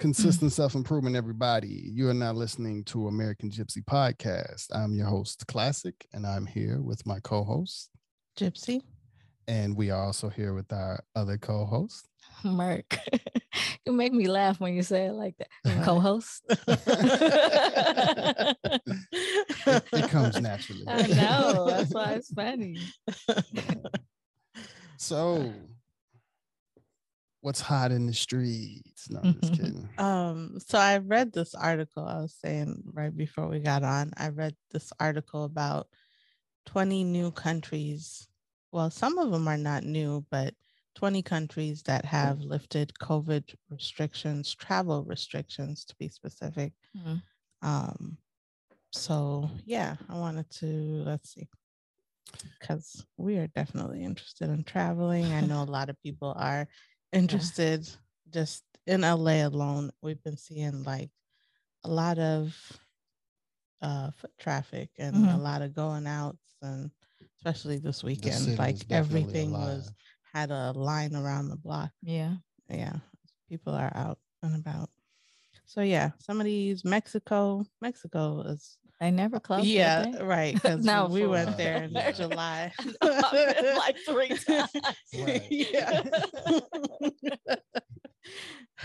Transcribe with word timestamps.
consistent 0.00 0.50
mm-hmm. 0.50 0.62
self 0.62 0.74
improvement, 0.74 1.14
everybody. 1.14 1.90
You 1.92 2.08
are 2.08 2.14
now 2.14 2.32
listening 2.32 2.82
to 2.84 3.06
American 3.06 3.50
Gypsy 3.50 3.84
Podcast. 3.84 4.66
I'm 4.74 4.94
your 4.94 5.06
host, 5.06 5.46
Classic, 5.46 5.94
and 6.12 6.26
I'm 6.26 6.46
here 6.46 6.80
with 6.80 7.06
my 7.06 7.20
co 7.20 7.44
host, 7.44 7.90
Gypsy. 8.36 8.80
And 9.46 9.76
we 9.76 9.90
are 9.90 10.02
also 10.02 10.28
here 10.28 10.54
with 10.54 10.72
our 10.72 11.04
other 11.14 11.36
co 11.36 11.66
host, 11.66 12.08
Merk. 12.42 12.98
you 13.86 13.92
make 13.92 14.12
me 14.12 14.26
laugh 14.26 14.58
when 14.58 14.74
you 14.74 14.82
say 14.82 15.06
it 15.06 15.12
like 15.12 15.36
that. 15.38 15.48
Co 15.84 16.00
host. 16.00 16.42
it, 19.66 19.84
it 19.92 20.10
comes 20.10 20.40
naturally. 20.40 20.84
I 20.88 21.06
know. 21.08 21.66
That's 21.68 21.92
why 21.92 22.12
it's 22.16 22.32
funny. 22.32 22.78
so, 24.96 25.52
what's 27.40 27.60
hot 27.60 27.90
in 27.90 28.06
the 28.06 28.12
streets? 28.12 29.10
No, 29.10 29.20
I'm 29.22 29.38
just 29.40 29.54
kidding. 29.54 29.88
Um, 29.98 30.58
so 30.64 30.78
I 30.78 30.98
read 30.98 31.32
this 31.32 31.54
article 31.54 32.04
I 32.04 32.20
was 32.20 32.34
saying 32.34 32.82
right 32.92 33.16
before 33.16 33.48
we 33.48 33.60
got 33.60 33.82
on. 33.82 34.12
I 34.16 34.28
read 34.28 34.54
this 34.70 34.92
article 35.00 35.44
about 35.44 35.88
20 36.66 37.04
new 37.04 37.30
countries. 37.30 38.28
Well, 38.72 38.90
some 38.90 39.18
of 39.18 39.30
them 39.30 39.48
are 39.48 39.56
not 39.56 39.84
new, 39.84 40.24
but 40.30 40.54
20 40.96 41.22
countries 41.22 41.82
that 41.84 42.04
have 42.04 42.40
lifted 42.40 42.92
COVID 43.00 43.54
restrictions, 43.70 44.54
travel 44.54 45.04
restrictions 45.04 45.84
to 45.86 45.94
be 45.98 46.08
specific. 46.08 46.72
Mm-hmm. 46.96 47.16
Um, 47.62 48.18
so 48.92 49.48
yeah, 49.64 49.96
I 50.08 50.18
wanted 50.18 50.50
to 50.58 50.66
let's 51.06 51.32
see, 51.32 51.48
because 52.58 53.04
we 53.16 53.38
are 53.38 53.46
definitely 53.48 54.02
interested 54.02 54.50
in 54.50 54.64
traveling. 54.64 55.32
I 55.32 55.40
know 55.40 55.62
a 55.62 55.64
lot 55.70 55.88
of 55.88 56.02
people 56.02 56.34
are 56.36 56.66
interested 57.12 57.86
yeah. 57.86 58.42
just 58.42 58.64
in 58.86 59.02
LA 59.02 59.46
alone. 59.46 59.90
We've 60.02 60.22
been 60.22 60.36
seeing 60.36 60.82
like 60.84 61.10
a 61.84 61.88
lot 61.88 62.18
of 62.18 62.56
uh, 63.82 64.10
foot 64.10 64.32
traffic 64.38 64.90
and 64.98 65.16
mm-hmm. 65.16 65.34
a 65.34 65.38
lot 65.38 65.62
of 65.62 65.74
going 65.74 66.06
outs 66.06 66.56
and 66.62 66.90
especially 67.36 67.78
this 67.78 68.04
weekend 68.04 68.58
like 68.58 68.76
everything 68.90 69.52
was 69.52 69.90
had 70.34 70.50
a 70.50 70.72
line 70.72 71.16
around 71.16 71.48
the 71.48 71.56
block 71.56 71.90
yeah 72.02 72.34
yeah 72.68 72.96
people 73.48 73.72
are 73.72 73.90
out 73.94 74.18
and 74.42 74.54
about 74.54 74.90
so 75.64 75.80
yeah 75.80 76.10
some 76.18 76.38
of 76.38 76.44
these 76.44 76.84
mexico 76.84 77.64
mexico 77.80 78.40
is 78.42 78.76
they 79.00 79.10
never 79.10 79.40
closed. 79.40 79.66
Yeah, 79.66 80.22
right. 80.22 80.54
Because 80.60 80.84
no, 80.84 81.06
we 81.06 81.26
went 81.26 81.56
there 81.56 81.84
in 81.84 81.92
July. 82.14 82.72
like 83.02 83.96
three 84.06 84.28
times. 84.28 84.70
Yeah. 85.12 86.02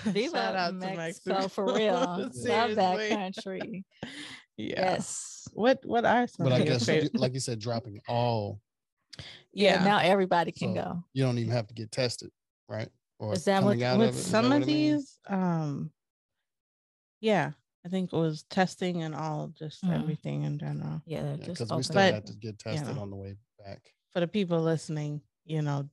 Viva 0.04 0.38
Shout 0.38 0.56
out 0.56 0.74
Mexico, 0.76 0.92
to 0.92 0.98
Mexico 0.98 1.48
for 1.50 1.74
real. 1.74 1.94
Love 1.94 2.76
that 2.76 3.10
country. 3.10 3.86
Yeah. 4.58 4.94
Yes. 4.94 5.48
What 5.54 5.80
What 5.84 6.06
are 6.06 6.28
some? 6.28 6.46
But 6.46 6.54
I 6.54 6.62
guess, 6.62 6.90
like 7.14 7.34
you 7.34 7.40
said, 7.42 7.60
dropping 7.60 8.00
all. 8.08 8.62
Yeah. 9.54 9.80
yeah 9.80 9.84
now 9.84 9.98
everybody 10.00 10.52
can 10.52 10.76
so 10.76 10.82
go. 10.82 11.04
You 11.14 11.24
don't 11.24 11.38
even 11.38 11.52
have 11.52 11.68
to 11.68 11.74
get 11.74 11.92
tested, 11.92 12.32
right? 12.70 12.90
Or 13.20 13.34
Is 13.34 13.46
that 13.46 13.64
what, 13.64 13.78
with 13.78 14.10
of 14.10 14.16
some 14.16 14.52
of 14.54 14.66
these? 14.66 15.20
Um. 15.28 15.92
Yeah, 17.22 17.52
I 17.86 17.88
think 17.88 18.12
it 18.12 18.18
was 18.18 18.44
testing 18.50 19.04
and 19.04 19.14
all, 19.14 19.52
just 19.58 19.84
mm. 19.84 19.94
everything 19.94 20.44
in 20.44 20.58
general. 20.58 21.02
Yeah, 21.06 21.36
because 21.40 21.70
yeah, 21.70 21.76
we 21.76 21.84
still 21.84 21.96
but, 21.96 22.14
had 22.16 22.26
to 22.26 22.34
get 22.34 22.58
tested 22.58 22.88
you 22.88 22.94
know, 22.96 23.02
on 23.02 23.12
the 23.12 23.16
way 23.16 23.36
back. 23.64 23.80
For 24.12 24.22
the 24.22 24.28
people 24.28 24.60
listening, 24.60 25.22
you 25.46 25.62
know, 25.62 25.88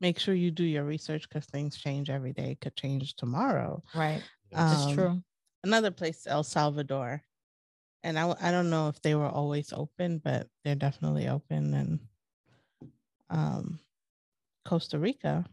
make 0.00 0.18
sure 0.18 0.34
you 0.34 0.50
do 0.50 0.64
your 0.64 0.84
research 0.84 1.26
because 1.26 1.46
things 1.46 1.78
change 1.78 2.10
every 2.10 2.34
day. 2.34 2.50
It 2.50 2.60
could 2.60 2.76
change 2.76 3.14
tomorrow. 3.16 3.82
Right, 3.94 4.22
um, 4.52 4.68
that's 4.68 4.92
true. 4.92 5.22
Another 5.64 5.90
place, 5.90 6.26
El 6.26 6.44
Salvador, 6.44 7.22
and 8.02 8.18
I 8.18 8.34
I 8.40 8.50
don't 8.50 8.68
know 8.68 8.88
if 8.88 9.00
they 9.00 9.14
were 9.14 9.28
always 9.28 9.72
open, 9.72 10.20
but 10.22 10.48
they're 10.64 10.74
definitely 10.74 11.28
open. 11.28 11.72
And 11.72 12.00
um, 13.30 13.80
Costa 14.66 14.98
Rica, 14.98 15.46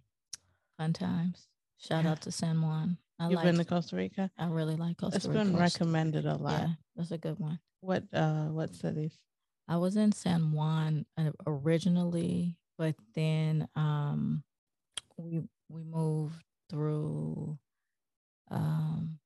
fun 0.78 0.92
times. 0.92 1.48
Shout 1.78 2.04
yeah. 2.04 2.12
out 2.12 2.22
to 2.22 2.32
San 2.32 2.62
Juan. 2.62 2.98
I 3.20 3.26
You've 3.26 3.36
like, 3.36 3.46
been 3.46 3.58
to 3.58 3.66
Costa 3.66 3.96
Rica? 3.96 4.32
I 4.38 4.48
really 4.48 4.76
like 4.76 4.98
Costa 4.98 5.28
Rica. 5.28 5.40
It's 5.42 5.50
been 5.50 5.58
recommended 5.58 6.26
a 6.26 6.36
lot. 6.36 6.62
Yeah, 6.62 6.68
that's 6.96 7.12
a 7.12 7.18
good 7.18 7.40
one. 7.40 7.60
What 7.82 8.04
uh 8.14 8.46
what 8.46 8.76
cities? 8.76 9.18
I 9.68 9.78
was 9.78 9.96
in 9.96 10.12
San 10.12 10.52
Juan 10.52 11.06
uh, 11.18 11.32
originally, 11.48 12.58
but 12.78 12.96
then 13.14 13.68
um 13.76 14.44
we 15.18 15.42
we 15.70 15.84
moved 15.84 16.44
through 16.70 17.58
um 18.50 19.20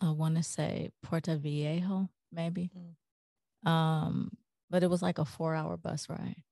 I 0.00 0.10
want 0.10 0.36
to 0.36 0.42
say 0.42 0.90
Puerto 1.02 1.36
Viejo, 1.36 2.08
maybe. 2.32 2.70
Mm. 3.66 3.70
Um, 3.70 4.30
but 4.70 4.82
it 4.82 4.90
was 4.90 5.02
like 5.02 5.18
a 5.18 5.24
four 5.24 5.54
hour 5.54 5.76
bus 5.76 6.08
ride. 6.08 6.42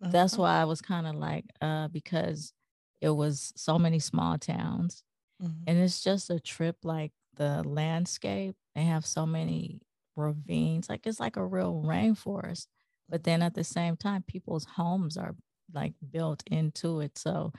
That's 0.00 0.36
why 0.36 0.60
I 0.60 0.64
was 0.64 0.80
kind 0.80 1.06
of 1.06 1.14
like, 1.14 1.44
uh, 1.60 1.88
because 1.88 2.52
it 3.00 3.10
was 3.10 3.52
so 3.56 3.78
many 3.78 3.98
small 3.98 4.38
towns. 4.38 5.02
Mm-hmm. 5.42 5.64
And 5.66 5.78
it's 5.78 6.02
just 6.02 6.30
a 6.30 6.40
trip 6.40 6.76
like 6.84 7.12
the 7.36 7.62
landscape. 7.64 8.56
They 8.74 8.84
have 8.84 9.06
so 9.06 9.26
many 9.26 9.80
ravines. 10.16 10.88
Like 10.88 11.06
it's 11.06 11.20
like 11.20 11.36
a 11.36 11.44
real 11.44 11.82
rainforest. 11.86 12.66
But 13.08 13.24
then 13.24 13.42
at 13.42 13.54
the 13.54 13.64
same 13.64 13.96
time, 13.96 14.24
people's 14.26 14.64
homes 14.64 15.16
are 15.16 15.34
like 15.72 15.94
built 16.10 16.42
into 16.50 17.00
it. 17.00 17.18
So 17.18 17.52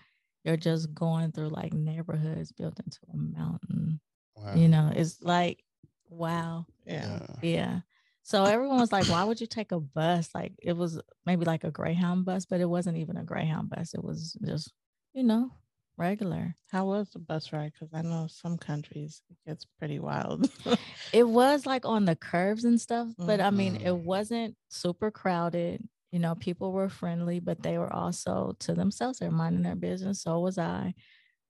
you're 0.43 0.57
just 0.57 0.93
going 0.93 1.31
through 1.31 1.49
like 1.49 1.73
neighborhoods 1.73 2.51
built 2.51 2.79
into 2.79 2.99
a 3.13 3.17
mountain. 3.17 3.99
Wow. 4.35 4.55
You 4.55 4.67
know, 4.67 4.91
it's 4.95 5.21
like, 5.21 5.63
wow. 6.09 6.65
Yeah. 6.85 7.19
Yeah. 7.41 7.79
So 8.23 8.43
everyone 8.43 8.79
was 8.79 8.91
like, 8.91 9.07
why 9.07 9.23
would 9.23 9.39
you 9.39 9.47
take 9.47 9.71
a 9.71 9.79
bus? 9.79 10.29
Like 10.35 10.53
it 10.61 10.75
was 10.75 10.99
maybe 11.25 11.45
like 11.45 11.63
a 11.63 11.71
Greyhound 11.71 12.25
bus, 12.25 12.45
but 12.45 12.59
it 12.59 12.69
wasn't 12.69 12.97
even 12.97 13.17
a 13.17 13.23
Greyhound 13.23 13.69
bus. 13.69 13.93
It 13.93 14.03
was 14.03 14.37
just 14.45 14.73
you 15.17 15.23
know, 15.23 15.49
regular. 15.97 16.55
How 16.71 16.85
was 16.85 17.09
the 17.09 17.17
bus 17.17 17.51
ride? 17.51 17.73
Because 17.73 17.91
I 17.91 18.03
know 18.03 18.27
some 18.29 18.55
countries 18.55 19.23
it 19.31 19.49
gets 19.49 19.65
pretty 19.79 19.97
wild. 19.97 20.47
it 21.11 21.27
was 21.27 21.65
like 21.65 21.85
on 21.85 22.05
the 22.05 22.15
curves 22.15 22.65
and 22.65 22.79
stuff, 22.79 23.07
but 23.17 23.39
mm-hmm. 23.39 23.47
I 23.47 23.49
mean, 23.49 23.75
it 23.77 23.85
mm-hmm. 23.85 24.05
wasn't 24.05 24.55
super 24.69 25.09
crowded. 25.09 25.83
You 26.11 26.19
know, 26.19 26.35
people 26.35 26.71
were 26.71 26.87
friendly, 26.87 27.39
but 27.39 27.63
they 27.63 27.79
were 27.79 27.91
also 27.91 28.55
to 28.59 28.75
themselves. 28.75 29.17
They're 29.17 29.31
minding 29.31 29.63
their 29.63 29.75
business. 29.75 30.21
So 30.21 30.39
was 30.39 30.59
I. 30.59 30.93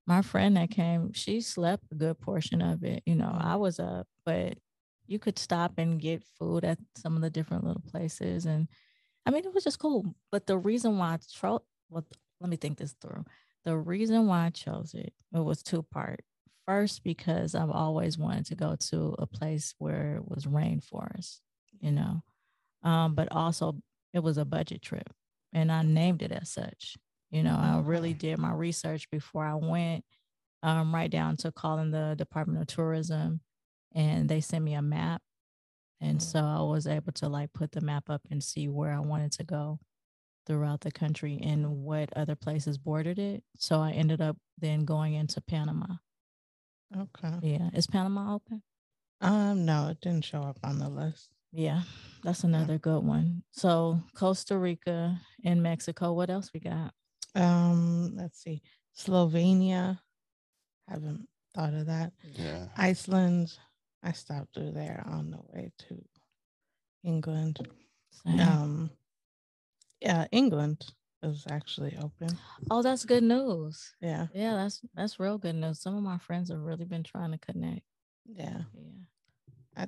My 0.05 0.21
friend 0.21 0.55
that 0.55 0.71
came, 0.71 1.11
she 1.11 1.41
slept 1.41 1.83
a 1.91 1.95
good 1.95 2.17
portion 2.21 2.61
of 2.61 2.85
it. 2.85 3.03
You 3.05 3.15
know, 3.15 3.35
I 3.37 3.57
was 3.57 3.81
up, 3.81 4.07
but 4.25 4.57
you 5.07 5.19
could 5.19 5.37
stop 5.37 5.73
and 5.77 5.99
get 5.99 6.23
food 6.39 6.63
at 6.63 6.77
some 6.95 7.17
of 7.17 7.21
the 7.21 7.29
different 7.29 7.65
little 7.65 7.83
places. 7.91 8.45
And 8.45 8.69
I 9.25 9.31
mean, 9.31 9.43
it 9.43 9.53
was 9.53 9.65
just 9.65 9.79
cool. 9.79 10.15
But 10.31 10.47
the 10.47 10.57
reason 10.57 10.97
why 10.97 11.15
I 11.15 11.19
tro- 11.35 11.63
well, 11.89 12.05
let 12.39 12.49
me 12.49 12.55
think 12.55 12.77
this 12.77 12.95
through 13.01 13.25
the 13.65 13.77
reason 13.77 14.27
why 14.27 14.45
I 14.45 14.49
chose 14.49 14.93
it, 14.93 15.13
it 15.33 15.39
was 15.39 15.63
two 15.63 15.83
part. 15.83 16.21
First, 16.65 17.03
because 17.03 17.55
I've 17.55 17.69
always 17.69 18.17
wanted 18.17 18.45
to 18.47 18.55
go 18.55 18.75
to 18.89 19.15
a 19.19 19.25
place 19.25 19.73
where 19.77 20.17
it 20.17 20.27
was 20.27 20.45
rainforest, 20.45 21.39
you 21.79 21.91
know, 21.91 22.23
um, 22.83 23.15
but 23.15 23.29
also 23.31 23.81
it 24.13 24.19
was 24.19 24.37
a 24.37 24.43
budget 24.43 24.81
trip 24.81 25.09
and 25.53 25.71
I 25.71 25.83
named 25.83 26.21
it 26.21 26.33
as 26.33 26.49
such. 26.49 26.97
You 27.31 27.43
know, 27.43 27.55
I 27.55 27.81
really 27.83 28.13
did 28.13 28.37
my 28.37 28.51
research 28.51 29.09
before 29.09 29.45
I 29.45 29.55
went, 29.55 30.03
um, 30.61 30.93
right 30.93 31.09
down 31.09 31.37
to 31.37 31.51
calling 31.53 31.91
the 31.91 32.15
Department 32.17 32.59
of 32.59 32.67
Tourism 32.67 33.39
and 33.95 34.27
they 34.27 34.41
sent 34.41 34.63
me 34.63 34.73
a 34.73 34.81
map. 34.81 35.21
And 36.01 36.21
so 36.21 36.39
I 36.39 36.61
was 36.61 36.85
able 36.85 37.13
to 37.13 37.29
like 37.29 37.53
put 37.53 37.71
the 37.71 37.81
map 37.81 38.09
up 38.09 38.21
and 38.29 38.43
see 38.43 38.67
where 38.67 38.91
I 38.91 38.99
wanted 38.99 39.31
to 39.33 39.43
go 39.43 39.79
throughout 40.47 40.81
the 40.81 40.91
country 40.91 41.39
and 41.43 41.83
what 41.83 42.09
other 42.15 42.35
places 42.35 42.77
bordered 42.77 43.19
it. 43.19 43.43
So 43.57 43.79
I 43.79 43.91
ended 43.91 44.21
up 44.21 44.37
then 44.57 44.85
going 44.85 45.13
into 45.13 45.41
Panama. 45.41 45.95
Okay. 46.95 47.37
Yeah. 47.43 47.69
Is 47.73 47.85
Panama 47.85 48.35
open? 48.35 48.63
Um, 49.19 49.65
no, 49.65 49.89
it 49.89 49.99
didn't 50.01 50.25
show 50.25 50.41
up 50.41 50.57
on 50.63 50.79
the 50.79 50.89
list. 50.89 51.29
Yeah, 51.51 51.81
that's 52.23 52.43
another 52.43 52.73
yeah. 52.73 52.79
good 52.79 53.03
one. 53.03 53.43
So 53.51 53.99
Costa 54.15 54.57
Rica 54.57 55.19
and 55.43 55.63
Mexico. 55.63 56.13
What 56.13 56.29
else 56.29 56.51
we 56.53 56.59
got? 56.59 56.93
Um, 57.35 58.15
let's 58.15 58.41
see. 58.41 58.61
Slovenia. 58.97 59.99
Haven't 60.87 61.27
thought 61.53 61.73
of 61.73 61.87
that. 61.87 62.13
Yeah. 62.33 62.67
Iceland. 62.77 63.57
I 64.03 64.11
stopped 64.11 64.53
through 64.53 64.71
there 64.71 65.03
on 65.05 65.31
the 65.31 65.39
way 65.51 65.71
to 65.89 66.01
England. 67.03 67.59
Same. 68.23 68.39
Um, 68.39 68.91
yeah, 70.01 70.25
England 70.31 70.85
is 71.23 71.45
actually 71.49 71.97
open. 72.01 72.37
Oh, 72.69 72.81
that's 72.81 73.05
good 73.05 73.23
news. 73.23 73.93
Yeah. 74.01 74.27
Yeah, 74.33 74.53
that's 74.55 74.81
that's 74.95 75.19
real 75.19 75.37
good 75.37 75.55
news. 75.55 75.81
Some 75.81 75.95
of 75.97 76.03
my 76.03 76.17
friends 76.17 76.49
have 76.49 76.59
really 76.59 76.85
been 76.85 77.03
trying 77.03 77.31
to 77.31 77.37
connect. 77.37 77.81
Yeah. 78.25 78.61
Yeah. 78.73 78.91
I 79.75 79.87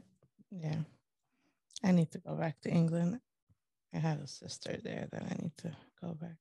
yeah. 0.52 0.76
I 1.84 1.92
need 1.92 2.12
to 2.12 2.20
go 2.20 2.36
back 2.36 2.60
to 2.62 2.70
England. 2.70 3.20
I 3.94 3.98
have 3.98 4.20
a 4.20 4.28
sister 4.28 4.78
there 4.84 5.08
that 5.12 5.24
I 5.24 5.36
need 5.42 5.54
to 5.60 5.72
go 6.02 6.14
back. 6.14 6.38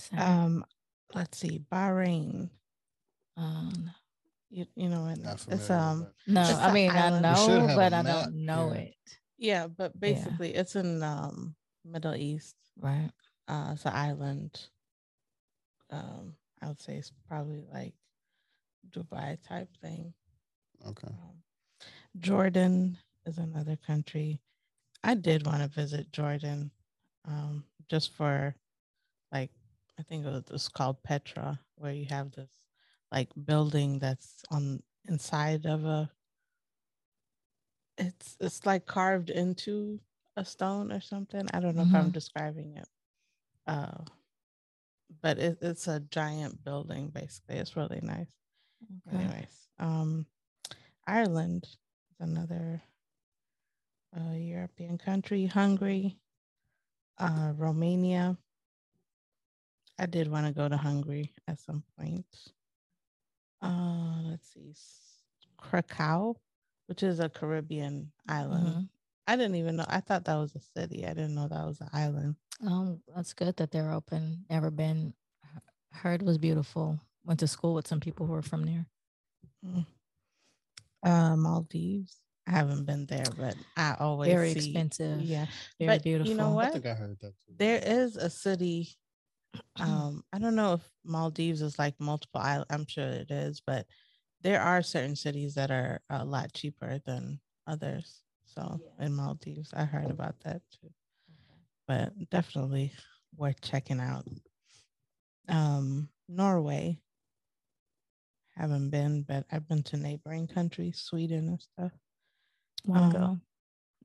Same. 0.00 0.18
Um, 0.20 0.64
let's 1.14 1.38
see, 1.38 1.60
Bahrain. 1.70 2.50
Um, 3.36 3.90
You, 4.50 4.66
you 4.76 4.88
know 4.88 5.02
what? 5.02 5.18
Not 5.18 5.44
It's 5.50 5.70
um 5.70 6.06
No, 6.26 6.42
It's 6.42 6.58
I 6.58 6.72
mean 6.72 6.90
I 6.90 7.08
island. 7.08 7.24
We 7.24 7.66
know, 7.66 7.72
but 7.76 7.92
I 7.92 8.02
don't 8.02 8.44
know 8.46 8.70
here. 8.70 8.82
it. 8.82 9.18
yeah, 9.38 9.66
but 9.66 9.98
basically 9.98 10.54
it's 10.54 10.76
in 10.76 11.02
um 11.02 11.54
Middle 11.84 12.14
East. 12.14 12.56
Right. 12.78 13.10
Uh 13.48 13.70
it's 13.72 13.84
an 13.86 13.92
island. 13.94 14.68
Um, 15.90 16.34
I 16.62 16.68
would 16.68 16.80
say 16.80 16.96
it's 16.96 17.12
probably 17.28 17.64
like 17.72 17.94
Dubai 18.90 19.38
type 19.46 19.68
thing. 19.80 20.12
Okay. 20.86 21.08
Um, 21.08 21.42
Jordan 22.18 22.98
is 23.26 23.38
another 23.38 23.76
country. 23.86 24.40
I 25.02 25.14
did 25.14 25.46
want 25.46 25.62
to 25.62 25.68
visit 25.68 26.12
Jordan, 26.12 26.70
um, 27.26 27.64
just 27.88 28.12
for 28.14 28.54
like 29.32 29.50
I 29.98 30.02
think 30.02 30.24
it 30.26 30.30
was 30.30 30.44
it's 30.50 30.68
called 30.68 31.02
Petra, 31.02 31.58
where 31.76 31.92
you 31.92 32.06
have 32.06 32.32
this 32.32 32.50
like 33.12 33.28
building 33.44 33.98
that's 33.98 34.42
on 34.50 34.82
inside 35.06 35.66
of 35.66 35.84
a. 35.84 36.10
It's 37.98 38.36
it's 38.40 38.66
like 38.66 38.86
carved 38.86 39.30
into 39.30 40.00
a 40.36 40.44
stone 40.44 40.90
or 40.92 41.00
something. 41.00 41.46
I 41.52 41.60
don't 41.60 41.76
know 41.76 41.82
if 41.82 41.94
I'm 41.94 42.10
Mhm. 42.10 42.12
describing 42.12 42.76
it. 42.76 42.88
Uh, 43.66 44.04
but 45.22 45.38
it, 45.38 45.58
it's 45.62 45.86
a 45.88 46.00
giant 46.00 46.62
building. 46.64 47.08
Basically, 47.10 47.56
it's 47.56 47.76
really 47.76 48.00
nice. 48.02 48.28
Okay. 49.08 49.16
Anyways, 49.24 49.68
um, 49.78 50.26
Ireland 51.06 51.64
is 52.10 52.20
another 52.20 52.82
uh, 54.16 54.32
European 54.34 54.98
country. 54.98 55.46
Hungary, 55.46 56.18
uh, 57.18 57.52
Romania. 57.56 58.36
I 59.98 60.06
did 60.06 60.28
want 60.30 60.46
to 60.46 60.52
go 60.52 60.68
to 60.68 60.76
Hungary 60.76 61.32
at 61.48 61.58
some 61.58 61.84
point. 61.98 62.26
Uh, 63.62 64.22
let's 64.24 64.52
see, 64.52 64.74
Curaçao, 65.58 66.36
which 66.86 67.02
is 67.02 67.20
a 67.20 67.28
Caribbean 67.28 68.12
island. 68.28 68.88
I 69.26 69.36
didn't 69.36 69.54
even 69.56 69.76
know. 69.76 69.86
I 69.88 70.00
thought 70.00 70.24
that 70.26 70.36
was 70.36 70.54
a 70.54 70.60
city. 70.78 71.04
I 71.06 71.10
didn't 71.14 71.34
know 71.34 71.48
that 71.48 71.66
was 71.66 71.80
an 71.80 71.88
island. 71.92 72.36
Um, 72.66 73.00
that's 73.14 73.32
good 73.32 73.56
that 73.56 73.70
they're 73.70 73.92
open. 73.92 74.44
Never 74.50 74.70
been. 74.70 75.14
Heard 75.92 76.22
was 76.22 76.38
beautiful. 76.38 76.98
Went 77.24 77.40
to 77.40 77.46
school 77.48 77.74
with 77.74 77.86
some 77.86 78.00
people 78.00 78.26
who 78.26 78.32
were 78.32 78.42
from 78.42 78.64
there. 78.64 78.86
Mm. 79.64 79.86
Uh, 81.02 81.36
Maldives. 81.36 82.18
I 82.46 82.50
haven't 82.50 82.84
been 82.84 83.06
there, 83.06 83.24
but 83.38 83.56
I 83.76 83.96
always 83.98 84.30
Very 84.30 84.52
see- 84.52 84.58
expensive. 84.70 85.22
Yeah, 85.22 85.46
Very 85.78 85.88
but 85.96 86.02
beautiful. 86.02 86.30
you 86.30 86.36
know 86.36 86.50
I 86.50 86.54
what? 86.54 86.72
think 86.74 86.84
I 86.86 86.92
heard 86.94 87.18
that 87.20 87.32
too. 87.46 87.54
there 87.56 87.80
is 87.82 88.16
a 88.16 88.28
city 88.28 88.88
um 89.80 90.24
i 90.32 90.38
don't 90.40 90.56
know 90.56 90.72
if 90.74 90.80
maldives 91.04 91.62
is 91.62 91.78
like 91.78 91.94
multiple 92.00 92.40
islands 92.40 92.66
i'm 92.70 92.84
sure 92.88 93.06
it 93.06 93.30
is 93.30 93.62
but 93.64 93.86
there 94.42 94.60
are 94.60 94.82
certain 94.82 95.14
cities 95.14 95.54
that 95.54 95.70
are 95.70 96.00
a 96.10 96.24
lot 96.24 96.52
cheaper 96.52 96.98
than 97.06 97.38
others 97.68 98.23
so 98.54 98.80
in 99.00 99.12
maldives 99.14 99.70
i 99.74 99.84
heard 99.84 100.10
about 100.10 100.34
that 100.44 100.60
too 100.70 100.90
but 101.88 102.12
definitely 102.30 102.92
worth 103.36 103.60
checking 103.60 104.00
out 104.00 104.24
um 105.48 106.08
norway 106.28 106.98
haven't 108.56 108.90
been 108.90 109.22
but 109.22 109.44
i've 109.52 109.68
been 109.68 109.82
to 109.82 109.96
neighboring 109.96 110.46
countries 110.46 111.00
sweden 111.00 111.48
and 111.48 111.60
stuff 111.60 111.92
Want 112.86 113.12
to 113.12 113.18
um, 113.18 113.24
go? 113.26 113.38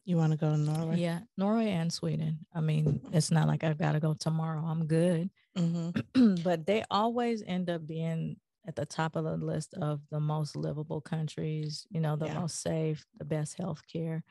you 0.05 0.17
want 0.17 0.31
to 0.31 0.37
go 0.37 0.49
to 0.51 0.57
norway 0.57 0.97
Yeah, 0.97 1.19
Norway 1.37 1.69
and 1.71 1.91
Sweden. 1.91 2.39
I 2.55 2.61
mean, 2.61 3.01
it's 3.13 3.29
not 3.29 3.47
like 3.47 3.63
I've 3.63 3.77
got 3.77 3.91
to 3.91 3.99
go 3.99 4.13
tomorrow. 4.13 4.61
I'm 4.65 4.87
good. 4.87 5.29
hmm 5.55 5.89
but 6.43 6.65
they 6.65 6.83
always 6.89 7.43
end 7.45 7.69
up 7.69 7.85
being 7.85 8.37
at 8.69 8.77
the 8.77 8.85
top 8.87 9.17
of 9.17 9.25
the 9.25 9.37
list 9.37 9.75
of 9.75 10.01
the 10.11 10.21
most 10.21 10.55
livable 10.55 11.01
countries, 11.01 11.87
you 11.91 12.01
know, 12.01 12.17
the 12.17 12.27
Yeah. 12.27 12.39
most 12.39 12.61
safe, 12.61 13.07
the 13.17 13.25
best 13.25 13.57
health 13.57 13.83
care. 13.91 14.23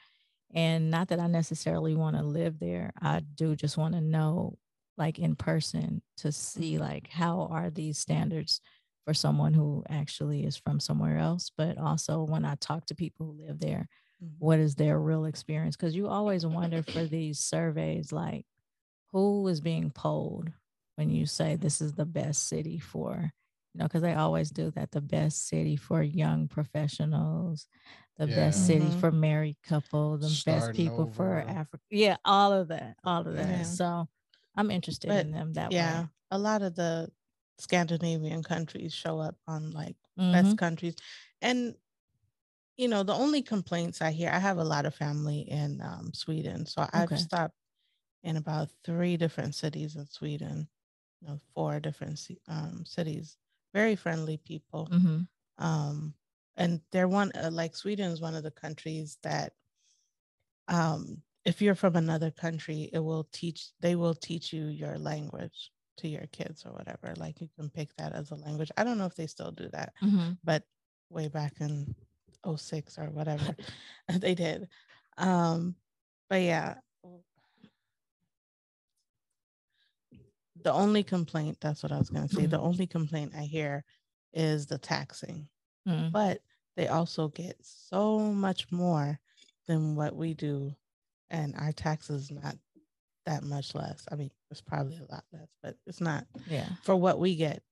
And 0.54 0.90
not 0.90 1.08
that 1.08 1.20
I 1.20 1.26
necessarily 1.26 1.94
want 1.94 2.16
to 2.16 2.22
live 2.22 2.58
there. 2.58 2.92
I 3.00 3.20
do 3.20 3.54
just 3.56 3.76
want 3.76 3.94
to 3.94 4.00
know, 4.00 4.58
like 4.96 5.18
in 5.18 5.36
person, 5.36 6.02
to 6.18 6.32
see 6.32 6.78
like 6.78 7.08
how 7.08 7.48
are 7.50 7.70
these 7.70 7.98
standards 7.98 8.60
for 9.06 9.14
someone 9.14 9.54
who 9.54 9.84
actually 9.88 10.44
is 10.44 10.56
from 10.56 10.80
somewhere 10.80 11.18
else. 11.18 11.50
But 11.56 11.78
also 11.78 12.22
when 12.24 12.44
I 12.44 12.54
talk 12.56 12.86
to 12.86 12.94
people 12.94 13.26
who 13.26 13.46
live 13.46 13.60
there, 13.60 13.88
Mhm. 14.20 14.38
what 14.38 14.58
is 14.60 14.76
their 14.76 14.98
real 15.00 15.26
experience? 15.26 15.76
Because 15.76 15.96
you 15.96 16.08
always 16.08 16.46
wonder 16.46 16.82
for 16.82 17.06
these 17.08 17.40
surveys, 17.40 18.12
like 18.12 18.46
who 19.12 19.46
is 19.48 19.60
being 19.60 19.90
polled 19.90 20.52
when 20.96 21.10
you 21.10 21.26
say 21.26 21.56
this 21.56 21.80
is 21.80 21.94
the 21.94 22.06
best 22.06 22.48
city 22.48 22.78
for, 22.78 23.32
you 23.78 23.84
know, 23.84 23.88
because 23.88 24.02
they 24.02 24.14
always 24.14 24.50
do 24.50 24.70
that 24.72 24.90
the 24.92 25.00
best 25.00 25.48
city 25.48 25.76
for 25.76 26.02
young 26.02 26.48
professionals, 26.48 27.68
the 28.16 28.28
best 28.28 28.60
Yeah. 28.60 28.66
city 28.66 28.90
Mhm. 28.90 29.00
for 29.00 29.12
married 29.12 29.58
couples, 29.62 30.22
the 30.22 30.30
best 30.30 30.72
Starting 30.72 30.74
people 30.74 31.06
for. 31.06 31.44
Africa. 31.46 31.84
Yeah, 31.90 32.16
all 32.24 32.52
of 32.52 32.68
that, 32.68 32.98
all 33.04 33.26
of 33.26 33.34
that. 33.36 33.64
Yeah. 33.64 33.64
So 33.66 34.08
I'm 34.56 34.70
interested 34.70 35.14
But, 35.14 35.16
in 35.16 35.30
them 35.32 35.54
that 35.54 35.74
yeah 35.74 35.76
way. 35.76 36.10
a 36.30 36.38
lot 36.38 36.62
of 36.62 36.74
the 36.74 37.10
scandinavian 37.58 38.42
countries 38.42 38.92
show 38.94 39.18
up 39.18 39.36
on 39.46 39.70
like 39.72 39.96
Mhm. 40.16 40.32
best 40.32 40.56
countries 40.56 40.94
and 41.42 41.76
you 42.76 42.88
know 42.88 43.02
the 43.02 43.14
only 43.14 43.42
complaints 43.42 44.00
i 44.02 44.10
hear 44.10 44.30
i 44.30 44.38
have 44.38 44.58
a 44.58 44.64
lot 44.64 44.86
of 44.86 44.94
family 44.94 45.40
in 45.40 45.80
um, 45.82 46.12
sweden 46.14 46.66
so 46.66 46.86
i've 46.92 47.16
Okay. 47.16 47.18
stopped 47.18 47.54
in 48.24 48.36
about 48.36 48.70
three 48.84 49.16
different 49.16 49.54
cities 49.54 49.96
in 49.96 50.06
sweden 50.06 50.68
you 51.20 51.28
know 51.28 51.38
four 51.54 51.80
different 51.80 52.20
um, 52.48 52.84
cities 52.86 53.38
very 53.78 53.96
friendly 53.96 54.36
people 54.38 54.84
Mhm. 54.90 55.28
um 55.58 56.14
and 56.56 56.82
they're 56.92 57.08
one 57.08 57.32
uh, 57.36 57.50
like 57.52 57.76
sweden 57.76 58.10
is 58.12 58.20
one 58.20 58.34
of 58.36 58.44
the 58.44 58.50
countries 58.64 59.18
that 59.22 59.54
um 60.68 61.22
if 61.44 61.62
you're 61.62 61.74
from 61.74 61.96
another 61.96 62.30
country 62.30 62.90
it 62.92 62.98
will 62.98 63.24
teach 63.32 63.70
they 63.80 63.94
will 63.96 64.14
teach 64.14 64.52
you 64.52 64.66
your 64.66 64.98
language 64.98 65.72
to 65.96 66.08
your 66.08 66.26
kids 66.32 66.64
or 66.64 66.72
whatever 66.72 67.14
like 67.16 67.40
you 67.40 67.48
can 67.58 67.70
pick 67.70 67.94
that 67.96 68.12
as 68.12 68.30
a 68.30 68.34
language 68.36 68.70
i 68.76 68.84
don't 68.84 68.98
know 68.98 69.06
if 69.06 69.14
they 69.16 69.26
still 69.26 69.50
do 69.50 69.68
that 69.70 69.92
Mhm. 70.00 70.38
but 70.44 70.64
way 71.10 71.28
back 71.28 71.60
in 71.60 71.94
06 72.44 72.98
or 72.98 73.10
whatever 73.10 73.56
they 74.18 74.34
did 74.34 74.68
um 75.16 75.74
but 76.28 76.42
yeah 76.42 76.74
the 80.62 80.72
only 80.72 81.02
complaint 81.02 81.58
that's 81.60 81.82
what 81.82 81.92
i 81.92 81.98
was 81.98 82.10
going 82.10 82.26
to 82.26 82.34
say 82.34 82.46
the 82.46 82.58
Mhm. 82.58 82.62
only 82.64 82.86
complaint 82.86 83.32
i 83.36 83.42
hear 83.42 83.84
is 84.32 84.66
the 84.66 84.78
taxing 84.78 85.48
Mhm. 85.86 86.12
but 86.12 86.42
they 86.76 86.88
also 86.88 87.28
get 87.28 87.56
so 87.64 88.18
much 88.32 88.70
more 88.72 89.20
than 89.66 89.96
what 89.96 90.16
we 90.16 90.34
do 90.34 90.74
and 91.30 91.54
our 91.56 91.72
taxes 91.72 92.30
not 92.30 92.56
that 93.26 93.42
much 93.44 93.74
less 93.74 94.06
i 94.10 94.16
mean 94.16 94.30
it's 94.50 94.60
probably 94.62 94.96
a 94.98 95.04
lot 95.12 95.24
less 95.32 95.48
but 95.62 95.76
it's 95.86 96.00
not 96.00 96.26
Yeah. 96.46 96.70
for 96.82 96.96
what 96.96 97.18
we 97.18 97.36
get 97.36 97.62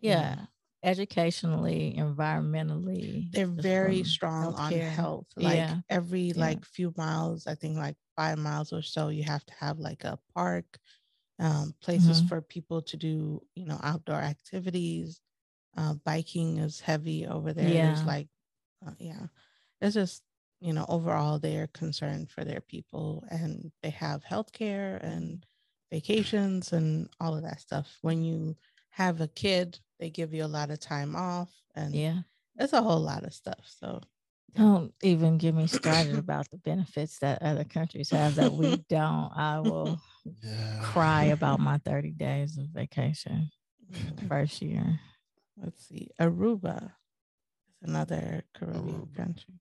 you 0.00 0.16
know. 0.16 0.20
Yeah. 0.20 0.46
Educationally, 0.82 1.94
environmentally. 1.98 3.30
they're 3.32 3.46
very 3.46 4.02
strong 4.04 4.54
on 4.54 4.72
health 4.80 5.26
like 5.36 5.54
Yeah. 5.56 5.80
every 5.90 6.32
Yeah. 6.32 6.40
like 6.40 6.64
few 6.64 6.94
miles 6.96 7.46
i 7.46 7.54
think 7.54 7.76
like 7.76 7.96
five 8.16 8.38
miles 8.38 8.72
or 8.72 8.82
so 8.82 9.08
you 9.08 9.22
have 9.24 9.44
to 9.46 9.52
have 9.54 9.78
like 9.78 10.04
a 10.04 10.18
park 10.34 10.78
um, 11.40 11.74
places 11.82 12.20
Mhm. 12.20 12.22
for 12.22 12.42
people 12.42 12.82
to 12.82 12.98
do 12.98 13.42
you 13.56 13.66
know 13.66 13.80
outdoor 13.84 14.16
activities 14.22 15.22
uh, 15.76 15.94
biking 15.94 16.58
is 16.58 16.80
heavy 16.80 17.26
over 17.26 17.52
there 17.52 17.78
there's 17.80 18.04
Yeah. 18.04 18.06
like 18.06 18.28
uh, 18.86 18.92
yeah 18.98 19.26
it's 19.80 19.94
just 19.94 20.22
you 20.60 20.72
know 20.72 20.86
overall 20.88 21.38
they're 21.38 21.68
concerned 21.68 22.30
for 22.30 22.44
their 22.44 22.60
people 22.60 23.24
and 23.30 23.72
they 23.82 23.90
have 23.90 24.24
healthcare 24.24 25.02
and 25.02 25.46
vacations 25.90 26.72
and 26.72 27.08
all 27.20 27.36
of 27.36 27.42
that 27.42 27.60
stuff 27.60 27.98
when 28.02 28.22
you 28.22 28.56
have 28.90 29.20
a 29.20 29.28
kid 29.28 29.80
they 29.98 30.10
give 30.10 30.34
you 30.34 30.44
a 30.44 30.46
lot 30.48 30.70
of 30.70 30.80
time 30.80 31.16
off 31.16 31.62
and 31.74 32.02
Yeah. 32.02 32.22
it's 32.56 32.72
a 32.74 32.82
whole 32.82 33.00
lot 33.00 33.24
of 33.24 33.34
stuff. 33.34 33.66
So 33.66 34.00
Don't 34.52 34.92
even 35.02 35.38
get 35.38 35.54
me 35.54 35.66
started 35.68 36.18
about 36.18 36.50
the 36.50 36.58
benefits 36.58 37.18
that 37.20 37.40
other 37.42 37.64
countries 37.64 38.10
have 38.10 38.34
that 38.34 38.52
we 38.52 38.78
don't. 38.88 39.30
I 39.36 39.60
will 39.60 40.00
Yeah. 40.42 40.78
cry 40.80 41.24
about 41.36 41.60
my 41.60 41.78
30 41.78 42.12
days 42.12 42.58
of 42.58 42.66
vacation 42.68 43.50
first 44.28 44.62
year. 44.62 45.00
let's 45.56 45.84
see, 45.86 46.08
Aruba 46.20 46.84
is 46.86 47.82
another 47.82 48.44
Caribbean 48.54 49.02
Aruba. 49.06 49.14
country. 49.16 49.54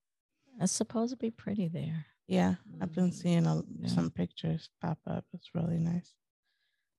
It's 0.61 0.71
supposed 0.73 1.11
to 1.11 1.17
be 1.17 1.31
pretty 1.31 1.67
there. 1.67 2.05
Yeah, 2.27 2.55
I've 2.81 2.93
been 2.93 3.09
Mhm. 3.09 3.13
seeing 3.13 3.45
a, 3.47 3.63
Yeah. 3.79 3.87
some 3.87 4.11
pictures 4.11 4.69
pop 4.81 4.99
up. 5.07 5.25
It's 5.33 5.55
really 5.55 5.79
nice. 5.79 6.13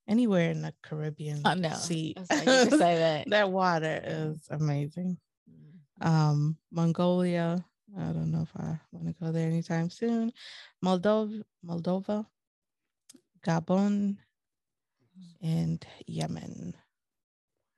Anywhere 0.08 0.50
in 0.50 0.62
the 0.62 0.74
Caribbean 0.82 1.42
I 1.44 1.54
know. 1.54 1.70
sea, 1.74 2.14
That's 2.16 2.30
how 2.32 2.40
can 2.44 2.70
say 2.78 2.96
that. 2.98 3.26
that 3.30 3.50
water 3.52 4.00
is 4.04 4.46
amazing. 4.50 5.18
um 6.02 6.56
mongolia 6.70 7.62
i 7.98 8.12
don't 8.12 8.30
know 8.30 8.40
if 8.42 8.56
i 8.56 8.78
want 8.92 9.06
to 9.06 9.12
go 9.22 9.30
there 9.32 9.46
anytime 9.46 9.90
soon 9.90 10.32
moldova 10.82 11.42
moldova 11.62 12.24
gabon 13.46 14.16
and 15.42 15.86
yemen 16.06 16.74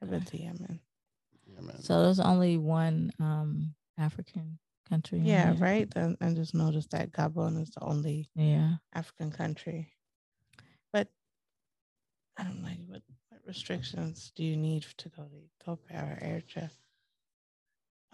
i've 0.02 0.11
been 0.11 0.25
to 0.25 0.38
yemen 0.40 0.81
man. 1.61 1.83
So 1.83 2.02
there's 2.02 2.21
only 2.21 2.57
one 2.57 3.12
um 3.21 3.75
African 3.99 4.59
country. 4.88 5.21
Yeah, 5.21 5.52
there. 5.52 5.62
right. 5.62 5.92
And 5.97 6.16
I 6.21 6.33
just 6.33 6.54
noticed 6.54 6.90
that 6.90 7.12
Gabon 7.12 7.61
is 7.61 7.71
the 7.71 7.83
only 7.83 8.28
Yeah. 8.35 8.76
African 8.95 9.31
country. 9.31 9.92
But 10.92 11.09
I'm 12.37 12.62
like, 12.62 12.78
what, 12.87 13.02
what 13.28 13.40
restrictions 13.47 14.33
do 14.35 14.45
you 14.45 14.57
need 14.57 14.83
to 14.97 15.09
go 15.11 15.23
to 15.25 15.37
Ethiopia 15.61 15.99
or 16.21 16.26
Eritrea? 16.26 16.71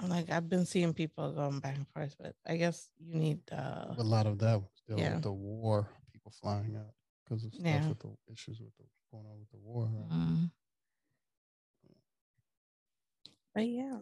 I'm 0.00 0.08
like, 0.08 0.30
I've 0.30 0.48
been 0.48 0.66
seeing 0.66 0.94
people 0.94 1.32
going 1.32 1.60
back 1.60 1.76
and 1.76 1.88
forth, 1.88 2.14
but 2.20 2.34
I 2.46 2.56
guess 2.56 2.88
you 2.98 3.14
need 3.14 3.40
uh 3.50 3.94
a 3.98 4.02
lot 4.02 4.26
of 4.26 4.38
that 4.38 4.60
was 4.60 4.82
dealing 4.86 5.02
Yeah. 5.04 5.20
the 5.20 5.32
war, 5.32 5.88
people 6.12 6.32
flying 6.42 6.76
out 6.76 6.94
because 7.28 7.44
of 7.44 7.52
stuff 7.54 7.64
Yeah. 7.66 7.88
with 7.88 7.98
the 8.00 8.16
issues 8.32 8.60
with 8.60 8.76
the 8.78 8.84
going 9.12 9.26
on 9.26 9.38
with 9.38 9.50
the 9.50 9.58
war. 9.58 9.84
right? 9.84 10.10
Mm. 10.10 10.50
but 13.54 13.68
yeah. 13.68 13.98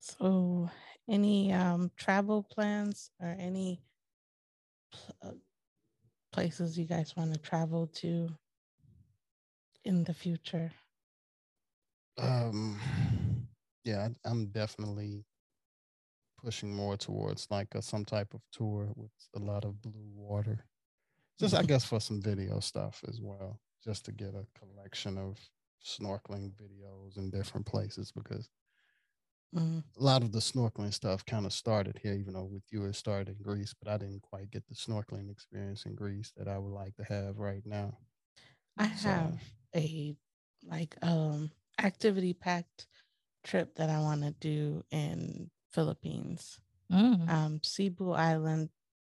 So 0.00 0.70
any 1.08 1.52
um 1.52 1.90
travel 1.96 2.42
plans 2.42 3.10
or 3.20 3.36
any 3.38 3.82
pl- 4.92 5.16
uh, 5.22 5.32
places 6.32 6.78
you 6.78 6.84
guys 6.86 7.16
want 7.16 7.32
to 7.34 7.40
travel 7.40 7.86
to 7.88 8.28
in 9.84 10.04
the 10.04 10.14
future? 10.14 10.72
Um, 12.18 12.80
yeah, 13.84 14.08
I, 14.08 14.28
I'm 14.28 14.46
definitely 14.46 15.24
pushing 16.42 16.74
more 16.74 16.96
towards 16.96 17.48
like 17.50 17.74
a, 17.74 17.82
some 17.82 18.04
type 18.04 18.34
of 18.34 18.40
tour 18.52 18.90
with 18.96 19.10
a 19.34 19.38
lot 19.38 19.64
of 19.64 19.80
blue 19.82 20.10
water. 20.14 20.64
Just, 21.38 21.54
I 21.54 21.62
guess, 21.62 21.84
for 21.84 22.00
some 22.00 22.20
video 22.22 22.60
stuff 22.60 23.04
as 23.08 23.20
well, 23.20 23.60
just 23.82 24.04
to 24.06 24.12
get 24.12 24.34
a 24.34 24.46
collection 24.54 25.18
of 25.18 25.38
snorkeling 25.84 26.52
videos 26.54 27.18
in 27.18 27.30
different 27.30 27.66
places 27.66 28.10
because 28.10 28.50
Mhm. 29.52 29.84
a 29.98 30.02
lot 30.02 30.22
of 30.22 30.30
the 30.32 30.38
snorkeling 30.38 30.92
stuff 30.92 31.24
kind 31.24 31.44
of 31.46 31.52
started 31.52 31.98
here, 31.98 32.14
even 32.14 32.34
though 32.34 32.44
with 32.44 32.62
you 32.70 32.84
it 32.84 32.94
started 32.94 33.36
in 33.36 33.42
Greece, 33.42 33.74
but 33.74 33.88
I 33.88 33.96
didn't 33.98 34.20
quite 34.22 34.50
get 34.50 34.66
the 34.66 34.74
snorkeling 34.74 35.30
experience 35.30 35.86
in 35.86 35.94
Greece 35.94 36.32
that 36.36 36.48
I 36.48 36.58
would 36.58 36.72
like 36.72 36.94
to 36.96 37.04
have 37.04 37.38
right 37.38 37.64
now. 37.64 37.98
I 38.76 38.86
So, 38.94 39.38
have 39.40 39.40
a 39.74 40.16
like 40.62 40.96
um 41.04 41.50
activity 41.78 42.32
packed 42.34 42.86
trip 43.44 43.76
that 43.76 43.90
I 43.90 44.00
want 44.00 44.22
to 44.22 44.32
do 44.32 44.84
in 44.90 45.50
Philippines. 45.70 46.60
Mm. 46.90 47.28
Um 47.28 47.60
Cebu 47.64 48.12
Island. 48.12 48.70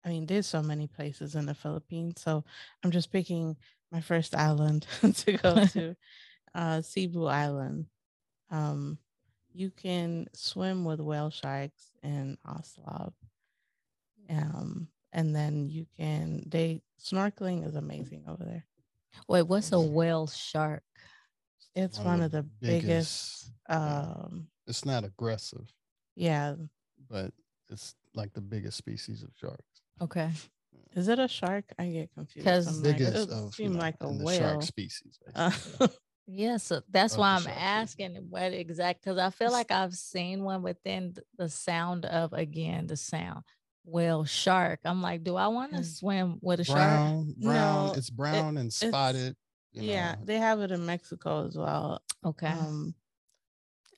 I 0.04 0.08
mean, 0.08 0.26
there's 0.26 0.46
so 0.46 0.62
many 0.62 0.86
places 0.86 1.34
in 1.34 1.46
the 1.46 1.54
Philippines, 1.54 2.20
so 2.22 2.44
I'm 2.82 2.90
just 2.90 3.12
picking 3.12 3.56
my 3.92 4.00
first 4.00 4.34
island 4.34 4.86
to 5.14 5.32
go 5.32 5.64
to, 5.72 5.96
uh, 6.54 6.82
Cebu 6.82 7.26
Island. 7.26 7.86
Um, 8.50 8.98
you 9.52 9.70
can 9.70 10.26
swim 10.32 10.84
with 10.84 11.00
whale 11.00 11.30
sharks 11.30 11.90
in 12.02 12.38
Oslob. 12.46 13.12
Um, 14.28 14.88
and 15.12 15.34
then 15.34 15.68
you 15.68 15.86
can 15.96 16.44
they 16.46 16.82
snorkeling 17.00 17.66
is 17.66 17.74
amazing 17.74 18.24
over 18.28 18.44
there. 18.44 18.64
Wait, 19.28 19.42
what's 19.42 19.72
a 19.72 19.80
whale 19.80 20.26
shark? 20.26 20.82
It's 21.74 21.98
one 21.98 22.20
of 22.20 22.30
the 22.30 22.42
biggest, 22.42 23.50
um 23.68 24.48
It's 24.66 24.84
not 24.84 25.04
aggressive, 25.04 25.72
yeah. 26.16 26.54
but 27.08 27.32
it's 27.68 27.94
like 28.14 28.32
the 28.32 28.40
biggest 28.40 28.76
species 28.76 29.22
of 29.22 29.30
sharks. 29.36 29.69
Okay. 30.00 30.30
Is 30.94 31.08
it 31.08 31.18
a 31.18 31.28
shark? 31.28 31.64
I 31.78 31.88
get 31.88 32.12
confused. 32.14 32.46
'Cause 32.46 32.66
I'm 32.66 32.82
like, 32.82 32.96
biggest 32.96 33.28
it 33.28 33.30
of 33.30 33.44
you 33.46 33.52
seemed 33.52 33.74
know, 33.74 33.80
like 33.80 33.96
a 34.00 34.08
in 34.08 34.18
the 34.18 34.24
whale. 34.24 34.38
shark 34.38 34.62
species. 34.62 35.18
Uh, 35.34 35.50
basically. 35.50 35.96
Yeah, 36.26 36.56
so 36.58 36.82
that's 36.88 37.14
Of 37.14 37.18
why 37.18 37.34
I'm 37.34 37.42
shark 37.42 37.56
season. 37.56 37.68
asking 37.72 38.16
what 38.30 38.52
exact 38.52 39.02
because 39.02 39.18
I 39.18 39.30
feel 39.30 39.50
like 39.50 39.70
I've 39.70 39.94
seen 39.94 40.44
one 40.44 40.62
within 40.62 41.14
the 41.36 41.48
sound 41.48 42.06
of 42.06 42.32
again 42.32 42.86
the 42.86 42.96
sound. 42.96 43.44
Well, 43.84 44.24
shark. 44.24 44.80
I'm 44.84 45.02
like, 45.02 45.24
do 45.24 45.36
I 45.36 45.48
want 45.48 45.72
to 45.72 45.78
Mm. 45.80 45.84
swim 45.84 46.38
with 46.40 46.60
a 46.60 46.64
shark? 46.64 46.76
brown, 46.76 47.34
brown. 47.38 47.86
No, 47.88 47.94
it's 47.94 48.10
brown 48.10 48.56
and 48.58 48.72
spotted. 48.72 49.36
You 49.72 49.82
yeah, 49.82 50.16
they 50.22 50.38
have 50.38 50.60
it 50.60 50.70
in 50.70 50.86
Mexico 50.86 51.46
as 51.46 51.56
well. 51.56 52.02
Okay. 52.24 52.46
Um, 52.48 52.94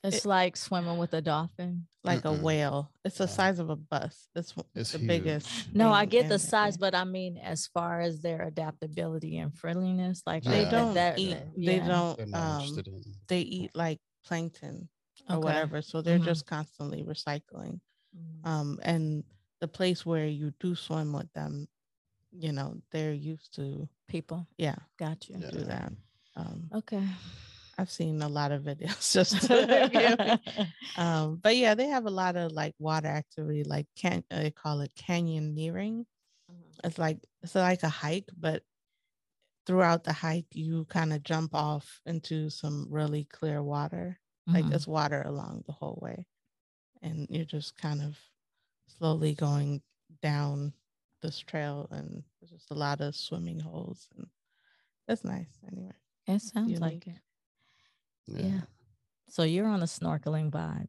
it's 0.03 0.25
like 0.25 0.57
swimming 0.57 0.97
with 0.97 1.13
a 1.13 1.21
dolphin. 1.21 1.87
like 2.03 2.23
Mm-mm. 2.23 2.39
a 2.39 2.43
whale. 2.43 2.91
It's 3.05 3.17
the 3.19 3.27
size 3.27 3.59
of 3.59 3.69
a 3.69 3.77
bus. 3.77 4.27
It's, 4.35 4.53
It's 4.75 4.91
the 4.91 4.97
huge. 4.97 5.07
biggest. 5.07 5.73
No, 5.73 5.91
I 5.93 6.03
get 6.05 6.27
the 6.27 6.37
size, 6.39 6.75
but 6.77 6.93
I 6.93 7.05
mean 7.05 7.37
as 7.37 7.67
far 7.67 8.01
as 8.01 8.19
their 8.21 8.41
adaptability 8.41 9.37
and 9.37 9.55
friendliness, 9.55 10.21
like 10.25 10.43
they 10.43 10.63
Yeah. 10.63 10.69
don't 10.71 10.93
that- 10.95 11.17
eat. 11.17 11.37
They 11.55 11.77
yeah. 11.77 11.87
don't. 11.87 12.17
they're 12.17 12.25
not 12.27 12.61
Um, 12.63 12.83
they 13.27 13.39
eat 13.41 13.71
like 13.75 13.99
plankton 14.25 14.89
or 15.29 15.37
Okay. 15.37 15.43
whatever, 15.45 15.81
so 15.81 16.01
they're 16.01 16.19
Mhm. 16.19 16.25
just 16.25 16.45
constantly 16.45 17.03
recycling. 17.03 17.79
Mm. 18.15 18.45
Um, 18.45 18.79
and 18.83 19.23
the 19.61 19.67
place 19.69 20.05
where 20.05 20.27
you 20.27 20.51
do 20.59 20.75
swim 20.75 21.13
with 21.13 21.31
them, 21.33 21.69
you 22.31 22.51
know, 22.51 22.81
they're 22.91 23.13
used 23.13 23.53
to 23.55 23.87
people. 24.09 24.45
yeah 24.57 24.75
Got 24.97 25.29
you. 25.29 25.37
Yeah. 25.39 25.51
do 25.51 25.63
that. 25.63 25.93
Um, 26.35 26.69
Okay. 26.73 27.07
I've 27.77 27.91
seen 27.91 28.21
a 28.21 28.29
lot 28.29 28.51
of 28.51 28.63
videos 28.63 29.11
just 29.13 29.41
to 29.47 30.39
um, 30.95 31.37
but 31.37 31.55
yeah, 31.57 31.75
they 31.75 31.87
have 31.87 32.05
a 32.05 32.09
lot 32.11 32.35
of 32.35 32.51
like 32.51 32.75
water 32.79 33.07
activity, 33.07 33.63
like 33.63 33.87
can 33.95 34.23
they 34.29 34.51
call 34.51 34.81
it 34.81 34.93
canyoneering. 34.95 36.05
It's 36.83 36.99
like 36.99 37.19
it's 37.43 37.55
like 37.55 37.83
a 37.83 37.89
hike, 37.89 38.29
but 38.37 38.63
throughout 39.65 40.03
the 40.03 40.13
hike, 40.13 40.47
you 40.53 40.85
kind 40.85 41.13
of 41.13 41.23
jump 41.23 41.53
off 41.55 42.01
into 42.05 42.49
some 42.49 42.87
really 42.89 43.25
clear 43.25 43.61
water. 43.63 44.19
Like 44.53 44.67
Mhm. 44.67 44.69
there's 44.69 44.87
water 44.87 45.21
along 45.25 45.63
the 45.65 45.71
whole 45.73 45.97
way, 46.01 46.27
and 47.01 47.27
you're 47.29 47.45
just 47.45 47.77
kind 47.77 48.01
of 48.01 48.19
slowly 48.87 49.35
going 49.35 49.83
down 50.21 50.73
this 51.21 51.39
trail, 51.39 51.87
and 51.91 52.23
there's 52.41 52.51
just 52.51 52.71
a 52.71 52.75
lot 52.75 53.01
of 53.01 53.15
swimming 53.15 53.59
holes, 53.59 54.09
and 54.17 54.27
it's 55.07 55.23
nice. 55.25 55.59
Anyway, 55.71 55.93
It 56.27 56.41
sounds 56.41 56.81
like 56.81 57.07
it. 57.07 57.21
Yeah. 58.27 58.61
So 59.29 59.43
you're 59.43 59.67
on 59.67 59.81
a 59.81 59.85
snorkeling 59.85 60.51
vibe. 60.51 60.87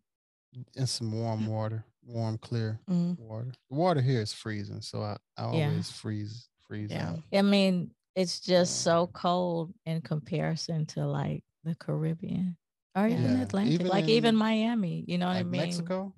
And 0.77 0.89
some 0.89 1.11
warm 1.13 1.47
water, 1.47 1.85
warm, 2.03 2.39
clear 2.39 2.79
Mhm. 2.89 3.19
water. 3.19 3.53
The 3.71 3.77
water 3.77 4.01
here 4.01 4.21
is 4.21 4.33
freezing, 4.33 4.81
so 4.83 5.03
I, 5.03 5.17
I 5.37 5.43
Yeah. 5.53 5.71
always 5.71 5.91
freeze 5.91 6.49
freeze 6.61 6.91
Yeah. 6.93 7.11
out. 7.11 7.23
I 7.33 7.43
mean, 7.43 7.95
it's 8.15 8.41
just 8.41 8.83
so 8.83 9.09
cold 9.09 9.75
in 9.85 10.01
comparison 10.01 10.87
to 10.87 11.07
like 11.07 11.43
the 11.65 11.75
Caribbean 11.75 12.57
or 12.97 13.07
even 13.09 13.23
Yeah, 13.25 13.43
Atlantic, 13.43 13.75
even 13.75 13.87
like 13.89 14.09
even 14.09 14.37
Miami. 14.37 15.05
You 15.09 15.19
know 15.19 15.27
what 15.27 15.37
I 15.37 15.43
mean? 15.43 15.51
Mexico. 15.61 16.15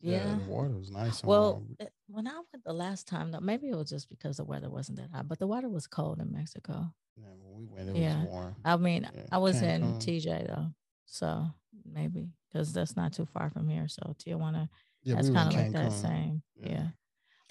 Yeah. 0.00 0.36
the 0.36 0.44
water 0.50 0.70
was 0.78 0.90
nice. 0.90 1.22
Well, 1.24 1.66
uh, 1.80 1.86
when 2.06 2.26
I 2.26 2.34
went 2.34 2.64
the 2.64 2.72
last 2.72 3.06
time, 3.06 3.30
though, 3.32 3.40
maybe 3.40 3.68
it 3.68 3.74
was 3.76 3.90
just 3.90 4.08
because 4.08 4.38
the 4.38 4.44
weather 4.44 4.70
wasn't 4.70 4.98
that 4.98 5.10
hot, 5.10 5.28
but 5.28 5.38
the 5.38 5.46
water 5.46 5.68
was 5.68 5.86
cold 5.86 6.20
in 6.20 6.32
Mexico. 6.32 6.94
yeah, 7.16 7.26
we 7.60 7.66
went, 7.66 7.88
it 7.90 7.96
yeah. 7.96 8.20
was 8.22 8.28
warm. 8.28 8.56
I 8.64 8.76
mean, 8.76 9.02
Yeah, 9.14 9.22
I 9.30 9.38
was 9.38 9.60
in. 9.60 9.82
TJ 9.98 10.46
though, 10.48 10.66
so 11.06 11.46
maybe 11.84 12.30
because 12.48 12.72
that's 12.72 12.96
not 12.96 13.12
too 13.12 13.26
far 13.26 13.50
from 13.50 13.68
here. 13.68 13.86
So 13.88 14.14
Tijuana, 14.18 14.68
Yeah, 15.02 15.16
that's 15.16 15.28
we 15.28 15.34
kind 15.34 15.48
of 15.48 15.54
like 15.54 15.72
that 15.72 15.92
same. 15.92 16.42
Yeah. 16.56 16.68
Yeah. 16.70 16.86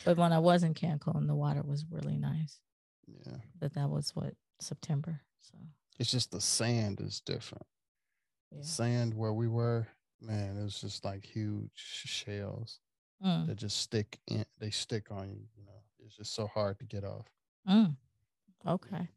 But 0.05 0.17
when 0.17 0.31
I 0.33 0.39
was 0.39 0.63
in 0.63 0.73
Cancun, 0.73 1.27
the 1.27 1.35
water 1.35 1.61
was 1.61 1.85
really 1.89 2.17
nice. 2.17 2.59
Yeah, 3.07 3.37
But 3.59 3.73
that 3.73 3.89
was 3.89 4.15
what 4.15 4.33
September. 4.61 5.21
So 5.39 5.57
it's 5.99 6.11
just 6.11 6.31
the 6.31 6.41
sand 6.41 7.01
is 7.01 7.19
different. 7.21 7.65
yeah. 8.51 8.61
Sand 8.61 9.13
where 9.13 9.33
we 9.33 9.47
were, 9.47 9.87
man, 10.21 10.57
it 10.57 10.63
was 10.63 10.79
just 10.81 11.03
like 11.05 11.23
huge 11.25 11.71
shells 11.75 12.79
Mm, 13.25 13.47
that 13.47 13.57
just 13.57 13.81
stick 13.81 14.17
in. 14.27 14.45
They 14.59 14.69
stick 14.69 15.11
on 15.11 15.27
you. 15.29 15.41
You 15.57 15.65
know, 15.65 15.81
it's 16.05 16.15
just 16.15 16.33
so 16.33 16.47
hard 16.47 16.79
to 16.79 16.85
get 16.85 17.03
off. 17.03 17.25
mm. 17.69 17.93
Okay. 18.65 19.09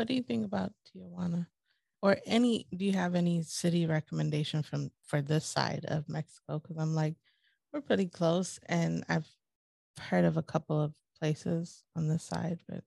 What 0.00 0.08
do 0.08 0.14
you 0.14 0.22
think 0.22 0.46
about 0.46 0.72
Tijuana? 0.86 1.48
Or 2.00 2.16
any 2.24 2.66
do 2.74 2.86
you 2.86 2.92
have 2.92 3.14
any 3.14 3.42
city 3.42 3.84
recommendation 3.84 4.62
from 4.62 4.90
for 5.02 5.20
this 5.20 5.44
side 5.44 5.84
of 5.84 6.08
Mexico? 6.08 6.58
Because 6.58 6.78
I'm 6.78 6.94
like, 6.94 7.16
we're 7.72 7.82
pretty 7.82 8.06
close 8.08 8.58
and 8.66 9.04
I've 9.10 9.28
heard 10.00 10.24
of 10.24 10.38
a 10.38 10.42
couple 10.42 10.80
of 10.80 10.94
places 11.18 11.84
on 11.96 12.08
this 12.08 12.24
side, 12.24 12.60
but 12.68 12.84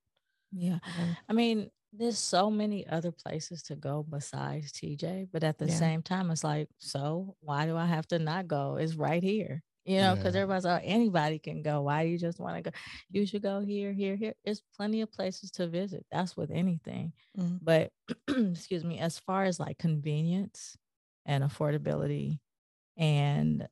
Yeah. 0.51 0.79
I 0.85 1.15
I 1.29 1.33
mean, 1.33 1.71
there's 1.91 2.17
so 2.17 2.49
many 2.51 2.87
other 2.87 3.11
places 3.11 3.63
to 3.63 3.75
go 3.75 4.03
besides 4.03 4.71
TJ, 4.71 5.27
but 5.31 5.43
at 5.43 5.57
the 5.59 5.69
Yeah. 5.69 5.69
same 5.69 6.01
time, 6.03 6.31
it's 6.31 6.43
like, 6.43 6.69
so 6.79 7.35
why 7.41 7.65
do 7.65 7.75
I 7.77 7.85
have 7.85 8.07
to 8.09 8.19
not 8.19 8.47
go? 8.47 8.77
It's 8.77 8.95
right 8.95 9.23
here, 9.23 9.63
you 9.85 9.97
know, 9.99 10.15
because 10.15 10.35
Yeah. 10.35 10.41
everybody's 10.41 10.65
like, 10.65 10.83
anybody 10.85 11.39
can 11.39 11.61
go. 11.61 11.81
Why 11.83 12.03
do 12.05 12.09
you 12.09 12.17
just 12.17 12.39
want 12.39 12.57
to 12.63 12.71
go? 12.71 12.77
You 13.09 13.25
should 13.25 13.41
go 13.43 13.61
here, 13.61 13.93
here, 13.93 14.15
here. 14.15 14.33
There's 14.45 14.61
plenty 14.75 15.01
of 15.01 15.11
places 15.11 15.51
to 15.51 15.67
visit. 15.67 16.05
That's 16.11 16.37
with 16.37 16.51
anything. 16.51 17.13
Mhm. 17.37 17.61
But 17.61 17.91
excuse 18.29 18.83
me, 18.83 18.99
as 18.99 19.19
far 19.19 19.45
as 19.45 19.59
like 19.59 19.77
convenience 19.77 20.77
and 21.25 21.43
affordability, 21.43 22.39
and 22.97 23.67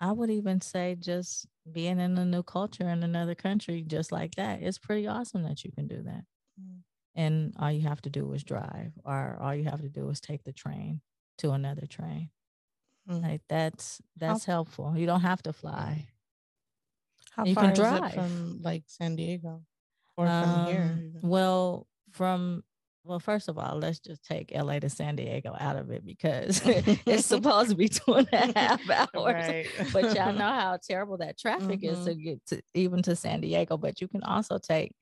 I 0.00 0.12
would 0.12 0.30
even 0.30 0.60
say 0.60 0.96
just 0.98 1.46
being 1.70 2.00
in 2.00 2.18
a 2.18 2.24
new 2.26 2.42
culture 2.42 2.88
in 2.88 3.02
another 3.02 3.34
country, 3.34 3.82
just 3.82 4.12
like 4.12 4.34
that, 4.36 4.62
it's 4.62 4.78
pretty 4.78 5.06
awesome 5.06 5.42
that 5.44 5.64
you 5.64 5.72
can 5.72 5.88
do 5.88 6.02
that 6.02 6.24
Mm. 6.58 6.82
and 7.14 7.54
all 7.58 7.72
you 7.72 7.82
have 7.82 8.00
to 8.02 8.10
do 8.10 8.32
is 8.32 8.44
drive 8.44 8.92
or 9.04 9.38
all 9.40 9.54
you 9.54 9.64
have 9.64 9.80
to 9.80 9.88
do 9.88 10.08
is 10.10 10.20
take 10.20 10.44
the 10.44 10.52
train 10.52 11.00
to 11.38 11.50
another 11.52 11.86
train 11.86 12.30
Mm. 13.10 13.22
Like 13.22 13.42
that's 13.48 14.00
that's 14.16 14.44
helpful. 14.44 14.94
You 14.96 15.06
don't 15.06 15.20
have 15.22 15.42
to 15.42 15.52
fly. 15.52 16.06
How 17.32 17.44
You 17.44 17.54
far 17.54 17.64
can 17.64 17.72
is 17.72 17.78
drive. 17.78 18.04
it 18.04 18.14
from 18.14 18.60
like 18.62 18.84
San 18.86 19.16
Diego 19.16 19.62
or 20.16 20.26
from 20.26 20.32
Um, 20.32 20.66
here? 20.66 20.94
even? 21.08 21.20
Well, 21.28 21.86
from 22.12 22.62
well, 23.02 23.18
first 23.18 23.48
of 23.48 23.56
all, 23.58 23.78
let's 23.78 23.98
just 23.98 24.22
take 24.24 24.52
LA 24.54 24.78
to 24.78 24.90
San 24.90 25.16
Diego 25.16 25.56
out 25.58 25.76
of 25.76 25.90
it 25.90 26.04
because 26.04 26.60
it's 27.06 27.24
supposed 27.34 27.70
to 27.70 27.76
be 27.76 27.88
two 27.88 28.14
and 28.14 28.28
a 28.32 28.52
half 28.58 28.90
hours. 29.14 29.34
Right. 29.34 29.66
But 29.92 30.14
y'all 30.14 30.32
know 30.34 30.50
how 30.52 30.78
terrible 30.86 31.16
that 31.18 31.38
traffic 31.38 31.80
is 31.82 31.98
Mhm. 32.00 32.04
to 32.04 32.14
get 32.14 32.46
to 32.48 32.62
even 32.74 33.02
to 33.02 33.16
San 33.16 33.40
Diego. 33.40 33.76
But 33.78 34.00
you 34.02 34.08
can 34.08 34.22
also 34.22 34.58
take 34.58 34.94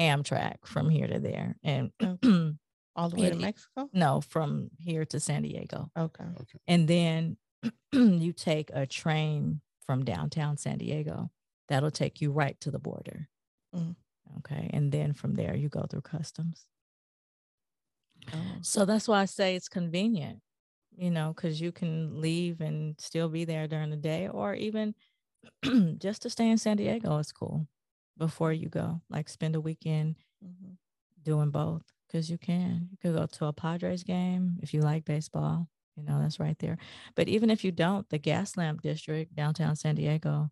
Amtrak 0.00 0.56
from 0.64 0.88
here 0.88 1.06
to 1.06 1.18
there, 1.20 1.56
and 1.62 1.92
all 2.96 3.10
the 3.10 3.16
way 3.20 3.28
to 3.28 3.36
Mexico. 3.36 3.90
no, 3.92 4.22
from 4.22 4.70
here 4.78 5.04
to 5.04 5.20
San 5.20 5.42
Diego, 5.42 5.90
Okay. 5.96 6.24
Okay. 6.24 6.58
and 6.66 6.88
then 6.88 7.36
you 7.92 8.32
take 8.32 8.70
a 8.72 8.86
train 8.86 9.60
from 9.86 10.04
downtown 10.04 10.56
San 10.56 10.78
Diego. 10.78 11.30
That'll 11.68 11.90
take 11.90 12.20
you 12.20 12.32
right 12.32 12.60
to 12.60 12.70
the 12.70 12.78
border. 12.78 13.28
Mhm. 13.72 13.96
Okay, 14.38 14.68
and 14.72 14.92
then 14.92 15.12
from 15.14 15.34
there 15.34 15.54
you 15.56 15.68
go 15.68 15.82
through 15.88 16.02
customs. 16.02 16.66
Oh. 18.32 18.62
So 18.62 18.84
that's 18.84 19.08
why 19.08 19.20
I 19.20 19.24
say 19.26 19.56
it's 19.56 19.68
convenient, 19.68 20.40
you 20.96 21.10
know, 21.10 21.32
because 21.34 21.60
you 21.60 21.72
can 21.72 22.20
leave 22.20 22.60
and 22.60 23.00
still 23.00 23.28
be 23.28 23.44
there 23.44 23.66
during 23.68 23.90
the 23.90 23.96
day, 23.96 24.28
or 24.28 24.54
even 24.54 24.94
just 25.98 26.22
to 26.22 26.30
stay 26.30 26.50
in 26.50 26.58
San 26.58 26.76
Diego 26.78 27.18
is 27.18 27.32
cool 27.32 27.68
before 28.18 28.52
you 28.52 28.68
go. 28.68 29.02
Like 29.10 29.28
spend 29.28 29.56
a 29.56 29.62
weekend 29.62 30.16
Mhm. 30.40 30.76
doing 31.22 31.50
both 31.50 31.82
because 32.06 32.30
you 32.30 32.38
can. 32.38 32.88
You 32.90 32.96
could 32.98 33.14
go 33.14 33.26
to 33.26 33.46
a 33.46 33.52
Padres 33.52 34.02
game 34.04 34.58
if 34.62 34.74
you 34.74 34.80
like 34.82 35.04
baseball, 35.04 35.68
you 35.96 36.02
know, 36.02 36.20
that's 36.20 36.40
right 36.40 36.58
there. 36.58 36.78
But 37.14 37.28
even 37.28 37.50
if 37.50 37.64
you 37.64 37.72
don't, 37.72 38.08
the 38.08 38.18
Gaslamp 38.18 38.80
District, 38.80 39.34
downtown 39.34 39.76
San 39.76 39.94
Diego, 39.94 40.50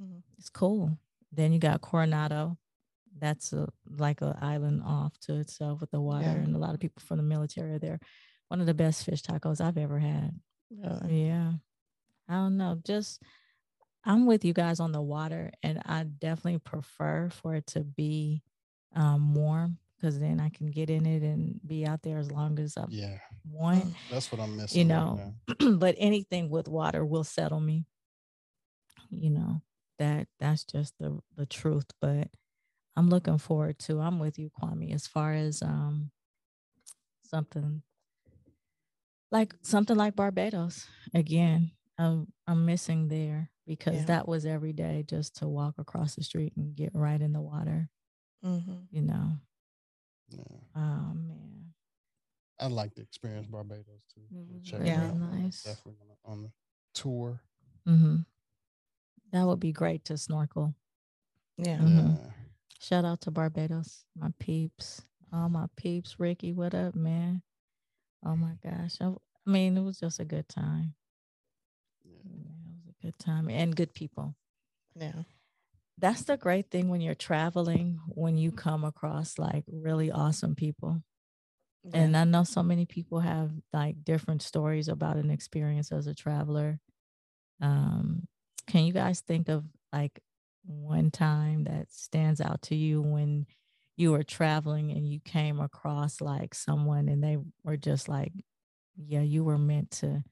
Mhm. 0.00 0.22
it's 0.38 0.50
cool. 0.50 0.98
Then 1.30 1.52
you 1.52 1.58
got 1.58 1.80
Coronado. 1.80 2.58
That's 3.18 3.52
a, 3.52 3.68
like 3.88 4.20
an 4.22 4.34
island 4.40 4.82
off 4.84 5.18
to 5.20 5.36
itself 5.36 5.80
with 5.80 5.90
the 5.90 6.00
water, 6.00 6.24
Yeah. 6.26 6.32
and 6.44 6.54
a 6.56 6.58
lot 6.58 6.74
of 6.74 6.80
people 6.80 7.00
from 7.02 7.18
the 7.18 7.22
military 7.22 7.72
are 7.74 7.78
there. 7.78 8.00
One 8.48 8.60
of 8.60 8.66
the 8.66 8.74
best 8.74 9.04
fish 9.04 9.22
tacos 9.22 9.60
I've 9.60 9.78
ever 9.78 9.98
had. 9.98 10.38
Really? 10.70 11.26
Yeah. 11.26 11.54
I 12.28 12.34
don't 12.34 12.56
know. 12.56 12.80
Just 12.84 13.22
I'm 14.04 14.26
with 14.26 14.44
you 14.44 14.52
guys 14.52 14.80
on 14.80 14.92
the 14.92 15.00
water, 15.02 15.52
and 15.62 15.80
I 15.86 16.04
definitely 16.04 16.58
prefer 16.58 17.28
for 17.30 17.54
it 17.54 17.66
to 17.68 17.84
be 17.84 18.42
um, 18.94 19.34
warm 19.34 19.78
because 19.96 20.18
then 20.18 20.40
I 20.40 20.48
can 20.50 20.66
get 20.66 20.90
in 20.90 21.06
it 21.06 21.22
and 21.22 21.60
be 21.66 21.86
out 21.86 22.02
there 22.02 22.18
as 22.18 22.30
long 22.32 22.58
as 22.58 22.76
I'm 22.76 22.88
Yeah, 22.90 23.18
want. 23.52 23.94
That's 24.10 24.30
what 24.32 24.40
I'm 24.40 24.56
missing. 24.56 24.78
You 24.78 24.84
know, 24.86 25.34
now. 25.60 25.70
but 25.76 25.94
anything 25.98 26.50
with 26.50 26.68
water 26.68 27.04
will 27.04 27.24
settle 27.24 27.60
me. 27.60 27.86
You 29.10 29.30
know 29.30 29.62
that 29.98 30.26
that's 30.40 30.64
just 30.64 30.94
the 30.98 31.18
the 31.36 31.46
truth. 31.46 31.86
But 32.00 32.28
I'm 32.96 33.08
looking 33.10 33.38
forward 33.38 33.78
to. 33.80 34.00
I'm 34.00 34.18
with 34.18 34.38
you, 34.38 34.50
Kwame. 34.60 34.94
As 34.94 35.06
far 35.06 35.32
as 35.32 35.62
um 35.62 36.10
something 37.24 37.82
like 39.30 39.54
something 39.62 39.96
like 39.96 40.16
Barbados 40.16 40.86
again. 41.14 41.72
I'm 41.98 42.26
I'm 42.46 42.64
missing 42.64 43.08
there 43.08 43.50
because 43.66 43.96
Yeah. 44.00 44.04
that 44.06 44.28
was 44.28 44.44
every 44.46 44.72
day 44.72 45.04
just 45.06 45.36
to 45.36 45.48
walk 45.48 45.74
across 45.78 46.14
the 46.14 46.24
street 46.24 46.52
and 46.56 46.74
get 46.74 46.90
right 46.94 47.20
in 47.20 47.32
the 47.32 47.40
water. 47.40 47.88
Mhm. 48.44 48.86
You 48.90 49.02
know. 49.02 49.32
Yeah. 50.30 50.42
Oh 50.74 51.14
man. 51.14 51.74
I'd 52.62 52.70
like 52.72 52.94
to 52.94 53.02
experience 53.02 53.46
Barbados 53.48 54.02
too. 54.14 54.22
It 54.30 54.46
was 54.52 54.62
Check 54.62 54.80
really 54.80 55.12
nice. 55.14 55.62
Definitely 55.64 56.00
on 56.00 56.08
the- 56.08 56.30
on 56.30 56.42
the 56.44 56.52
tour. 56.94 57.40
hmm 57.84 58.16
That 59.32 59.44
would 59.46 59.60
be 59.60 59.72
great 59.72 60.04
to 60.06 60.16
snorkel. 60.18 60.74
Yeah. 61.56 61.78
Mhm. 61.78 62.18
Yeah. 62.18 62.32
Shout 62.78 63.04
out 63.04 63.20
to 63.22 63.30
Barbados, 63.30 64.04
my 64.14 64.30
peeps. 64.38 65.02
All 65.32 65.48
my 65.48 65.66
peeps. 65.76 66.20
Ricky, 66.20 66.52
what 66.52 66.74
up, 66.74 66.94
man? 66.94 67.42
Oh 68.24 68.36
my 68.36 68.56
gosh. 68.62 69.00
I, 69.00 69.06
I 69.08 69.50
mean, 69.50 69.76
it 69.76 69.82
was 69.82 69.98
just 69.98 70.20
a 70.20 70.24
good 70.24 70.48
time. 70.48 70.94
yeah. 72.04 72.18
Yeah, 72.24 72.50
It 72.70 72.76
was 72.86 72.94
a 73.00 73.06
good 73.06 73.18
time 73.18 73.48
and 73.48 73.74
good 73.74 73.94
people. 73.94 74.36
Yeah. 74.94 75.22
That's 75.98 76.22
the 76.24 76.36
great 76.36 76.70
thing 76.70 76.88
when 76.88 77.00
you're 77.00 77.14
traveling, 77.14 78.00
when 78.08 78.36
you 78.36 78.50
come 78.52 78.84
across 78.84 79.38
like 79.38 79.64
really 79.66 80.10
awesome 80.10 80.54
people. 80.54 81.02
And 81.92 82.16
I 82.16 82.24
know 82.24 82.44
so 82.44 82.62
many 82.62 82.86
people 82.86 83.20
have 83.20 83.50
like 83.72 84.04
different 84.04 84.42
stories 84.42 84.88
about 84.88 85.16
an 85.16 85.30
experience 85.30 85.90
as 85.92 86.06
a 86.06 86.14
traveler. 86.14 86.80
Um, 87.60 88.28
can 88.66 88.84
you 88.84 88.92
guys 88.92 89.20
think 89.20 89.48
of 89.48 89.64
like 89.92 90.20
one 90.64 91.10
time 91.10 91.64
that 91.64 91.90
stands 91.92 92.40
out 92.40 92.62
to 92.62 92.74
you 92.76 93.02
when 93.02 93.46
you 93.96 94.12
were 94.12 94.22
traveling 94.22 94.90
and 94.92 95.08
you 95.08 95.20
came 95.20 95.60
across 95.60 96.20
like 96.20 96.54
someone 96.54 97.08
and 97.08 97.22
they 97.22 97.38
were 97.64 97.76
just 97.76 98.08
like, 98.08 98.32
yeah, 98.96 99.22
you 99.22 99.44
were 99.44 99.58
meant 99.58 99.90
to 99.90 100.22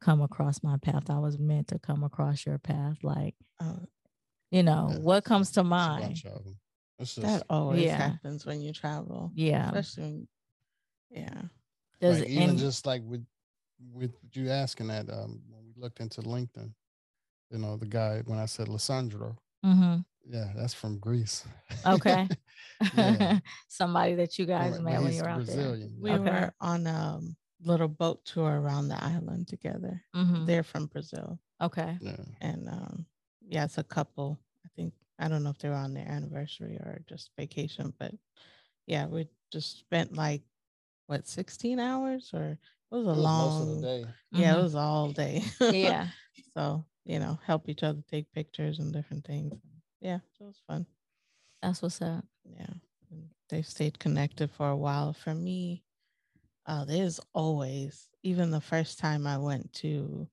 come 0.00 0.20
across 0.22 0.62
my 0.62 0.76
path. 0.78 1.08
I 1.10 1.18
was 1.18 1.38
meant 1.38 1.68
to 1.68 1.78
come 1.78 2.02
across 2.04 2.46
your 2.46 2.58
path. 2.58 2.98
Like, 3.02 3.34
Oh, 3.60 3.80
you 4.50 4.62
know, 4.62 4.88
Yeah, 4.90 4.98
what 4.98 5.24
comes 5.24 5.52
to 5.52 5.64
mind? 5.64 6.02
bunch 6.02 6.24
of 6.26 6.46
'em. 6.46 6.58
It's 6.98 7.14
just 7.14 7.24
that 7.24 7.46
always 7.50 7.82
Yeah. 7.82 7.96
happens 7.98 8.46
when 8.46 8.60
you 8.60 8.72
travel. 8.72 9.32
Yeah. 9.34 9.66
Especially 9.66 10.02
when, 10.02 10.28
yeah. 11.10 11.42
Does 12.00 12.20
like, 12.20 12.28
even 12.28 12.50
any- 12.50 12.58
just 12.58 12.86
like 12.86 13.02
with 13.04 13.24
with 13.92 14.12
you 14.32 14.50
asking 14.50 14.88
that 14.88 15.08
um 15.10 15.40
when 15.48 15.64
we 15.64 15.72
looked 15.76 16.00
into 16.00 16.20
LinkedIn, 16.22 16.72
you 17.50 17.58
know, 17.58 17.76
the 17.76 17.86
guy 17.86 18.22
when 18.26 18.38
I 18.38 18.46
said 18.46 18.68
Lissandro, 18.68 19.36
Mhm. 19.64 20.04
yeah, 20.24 20.52
that's 20.56 20.74
from 20.74 20.98
Greece. 20.98 21.44
Okay. 21.86 22.28
Somebody 23.68 24.14
that 24.16 24.38
you 24.38 24.46
guys 24.46 24.76
But- 24.78 24.84
but 24.84 24.92
met 24.92 25.02
when 25.02 25.12
you 25.12 25.22
were 25.22 25.28
out 25.28 25.36
Brazilian. 25.44 25.96
We. 26.00 26.10
Okay. 26.12 26.22
were 26.30 26.54
on 26.60 26.86
a 26.86 27.20
little 27.62 27.88
boat 27.88 28.24
tour 28.24 28.60
around 28.60 28.88
the 28.88 29.02
island 29.02 29.48
together. 29.48 30.02
there. 30.14 30.24
Mhm. 30.24 30.46
They're 30.46 30.62
from 30.62 30.86
Brazil. 30.86 31.38
Okay. 31.60 31.98
Yeah. 32.00 32.16
And 32.40 32.68
um, 32.68 33.06
yeah, 33.42 33.64
it's 33.64 33.76
a 33.78 33.84
couple. 33.84 34.38
I 34.64 34.68
think 34.76 34.94
I 35.18 35.28
don't 35.28 35.42
know 35.42 35.50
if 35.50 35.58
they 35.58 35.68
were 35.68 35.74
on 35.74 35.92
their 35.94 36.08
anniversary 36.08 36.76
or 36.76 37.02
just 37.06 37.30
vacation, 37.36 37.92
but 37.98 38.12
yeah, 38.86 39.06
we 39.06 39.28
just 39.52 39.78
spent 39.80 40.14
like 40.14 40.42
what 41.10 41.26
16 41.26 41.80
hours 41.80 42.30
or 42.34 42.52
it 42.52 42.58
was 42.94 43.06
a 43.06 43.12
It 43.12 43.16
was 43.18 43.24
long 43.24 43.38
most 43.38 43.60
of 43.60 43.68
the 43.68 43.76
day. 43.76 44.14
yeah, 44.32 44.54
Mhm. 44.54 44.58
it 44.58 44.62
was 44.62 44.74
all 44.74 45.12
day. 45.12 45.42
Yeah. 45.68 46.08
so, 46.54 46.84
you 47.04 47.18
know, 47.18 47.38
help 47.44 47.68
each 47.68 47.82
other 47.82 48.02
take 48.08 48.32
pictures 48.32 48.78
and 48.78 48.92
different 48.92 49.24
things. 49.26 49.54
Yeah, 50.00 50.20
so 50.38 50.44
it 50.44 50.48
was 50.48 50.62
fun. 50.66 50.86
That's 51.62 51.82
what's 51.82 52.02
up. 52.02 52.24
Yeah. 52.44 52.74
They've 53.48 53.66
stayed 53.66 53.98
connected 53.98 54.50
for 54.50 54.70
a 54.70 54.76
while. 54.76 55.12
For 55.12 55.34
me, 55.34 55.84
uh, 56.66 56.84
there's 56.84 57.20
always, 57.34 58.08
even 58.22 58.50
the 58.50 58.60
first 58.60 58.98
time 58.98 59.26
I 59.26 59.38
went 59.38 59.72
to 59.74 60.28